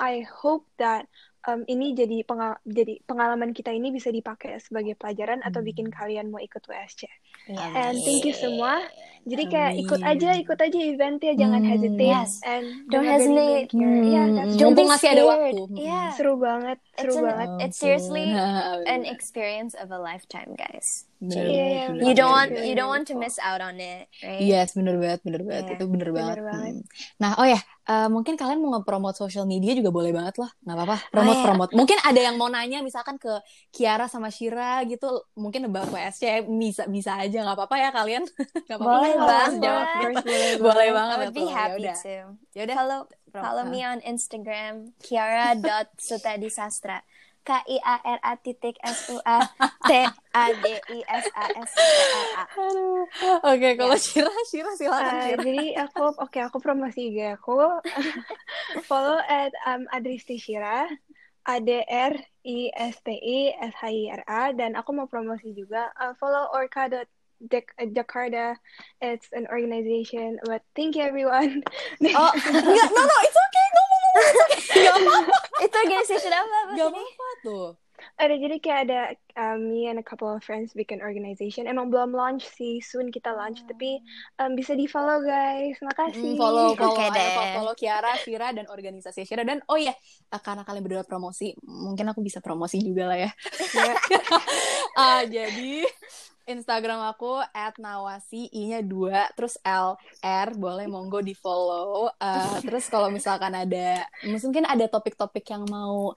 [0.00, 1.04] I hope that
[1.48, 6.28] um, ini jadi pengal jadi pengalaman kita ini bisa dipakai sebagai pelajaran atau bikin kalian
[6.28, 7.08] mau ikut WSC.
[7.48, 7.92] Yeah.
[7.92, 8.84] And thank you semua.
[9.30, 12.30] Jadi kayak ikut aja, ikut aja eventnya, jangan Hmm, hesitate yes.
[12.42, 13.70] and Don't hesitate.
[13.70, 13.86] Yeah,
[14.26, 14.58] Hmm, that's hmm.
[14.58, 15.62] Don't Mumpung be masih ada waktu.
[15.78, 16.08] Yeah.
[16.12, 17.48] seru banget, seru It's an- banget.
[17.62, 18.26] It's seriously.
[18.92, 21.06] An experience of a lifetime, guys.
[21.20, 24.40] Bener iya, bener you don't want you don't want to miss out on it, right?
[24.40, 25.64] Yes, bener banget, bener banget.
[25.68, 26.40] Iya, Itu bener banget.
[26.40, 26.72] bener banget.
[26.80, 26.84] Hmm.
[27.20, 30.48] Nah, oh ya, eh, mungkin kalian mau nge-promote social media juga boleh banget loh.
[30.64, 31.70] Nggak apa-apa, promote-promote.
[31.76, 33.36] Mungkin ada yang mau nanya misalkan ke
[33.68, 38.24] Kiara sama Shira gitu, mungkin about WSC, bisa bisa aja, nggak apa-apa ya kalian.
[38.64, 39.12] Nggak apa-apa Boleh?
[39.22, 39.60] Banget.
[39.60, 39.86] Jawab.
[40.22, 41.12] Boleh Boleh banget.
[41.12, 41.52] I would be betul.
[41.52, 41.96] happy Yaudah.
[41.98, 42.16] to.
[42.54, 42.74] Yaudah.
[42.76, 47.00] Follow follow me on Instagram kiara.sutadisastra.
[47.40, 49.40] K I A R A titik S U A
[49.88, 49.90] T
[50.36, 52.44] A D I S A S T R A.
[52.52, 53.08] Aduh.
[53.48, 55.40] Oke, kalau Shira, Shira silakan Uh, Shira.
[55.40, 57.80] jadi aku oke aku promosi IG aku
[58.88, 60.84] follow at um, Adristi Shira
[61.48, 62.12] A D R
[62.44, 66.12] I S T I S H I R A dan aku mau promosi juga uh,
[66.20, 66.44] follow
[67.40, 68.56] Orca Jakarta
[69.00, 71.64] it's an organization but thank you everyone
[72.12, 73.66] Oh, enggak, no, no, it's okay.
[73.72, 74.60] No, no, no, no, it's okay.
[74.80, 75.34] Gak apa-apa.
[75.64, 76.40] Itu organisasi apa?
[76.40, 77.66] apa Gak apa-apa tuh.
[78.16, 79.00] Ada jadi kayak ada
[79.36, 83.32] um, me and a couple of friends bikin organization emang belum launch sih soon kita
[83.32, 84.00] launch tapi
[84.38, 87.28] um, bisa di follow guys makasih Hmm, follow follow Oke ayo deh.
[87.32, 89.92] follow, follow Kiara, Shira dan organisasi Shira dan oh ya
[90.30, 93.30] karena kalian berdua promosi mungkin aku bisa promosi juga lah ya.
[93.76, 93.94] Ya.
[94.96, 95.86] Ah, jadi
[96.50, 97.38] Instagram aku
[97.78, 102.10] @nawasi i-nya 2 terus L R boleh monggo di follow.
[102.18, 106.10] Eh, terus kalau misalkan ada mungkin ada topik-topik yang mau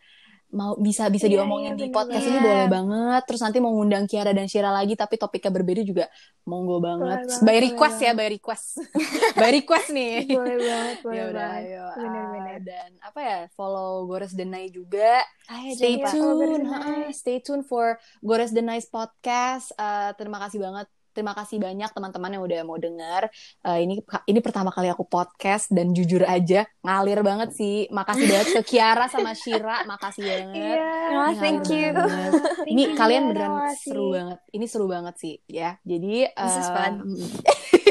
[0.54, 2.32] mau bisa bisa Iya, diomongin iya, di bener podcast banget.
[2.32, 3.22] ini boleh banget.
[3.26, 6.06] Terus nanti mau ngundang Kiara dan Shira lagi tapi topiknya berbeda juga
[6.44, 7.26] monggo banget.
[7.26, 8.20] banget, by boleh request ya, banget.
[8.20, 8.66] by request.
[9.42, 10.16] by request nih.
[10.38, 15.20] boleh banget boleh ya udah banget ayo Ah, dan apa ya follow Gores Denai juga
[15.50, 16.80] Ayo stay tune ha,
[17.10, 22.44] stay tune for Gores Denai's podcast Eh, terima kasih banget terima kasih banyak teman-teman yang
[22.44, 23.30] udah mau dengar
[23.64, 23.96] Eh, ini
[24.28, 27.88] ini pertama kali aku podcast dan jujur aja ngalir banget sih.
[27.88, 29.88] Makasih banget ke Kiara sama Shira.
[29.88, 30.78] Makasih banget.
[30.78, 30.92] Iya.
[31.16, 31.96] Oh, thank you.
[31.96, 32.32] banget.
[32.64, 33.92] Thank ini you, kalian beneran makasih.
[33.94, 34.40] seru banget.
[34.52, 35.80] Ini seru banget sih ya.
[35.88, 36.94] Jadi This is eh, fun.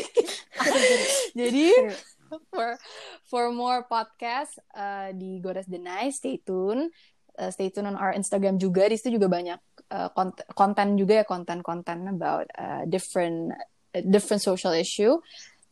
[1.41, 1.67] jadi
[2.53, 2.69] for
[3.29, 6.89] for more podcast uh, di Gores Denai stay tune
[7.33, 8.85] Uh, stay tune on our Instagram juga.
[8.89, 9.59] Di situ juga banyak
[9.89, 13.57] uh, konten, konten juga ya konten-konten about uh, different
[13.97, 15.17] uh, different social issue.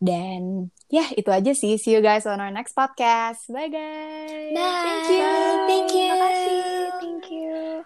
[0.01, 1.77] Dan ya yeah, itu aja sih.
[1.77, 3.45] See you guys on our next podcast.
[3.53, 4.57] Bye guys.
[4.57, 4.85] Bye.
[4.89, 5.29] Thank you.
[5.29, 5.65] Bye.
[5.69, 6.09] Thank you.
[6.09, 6.61] Makasih.
[7.01, 7.85] Thank you.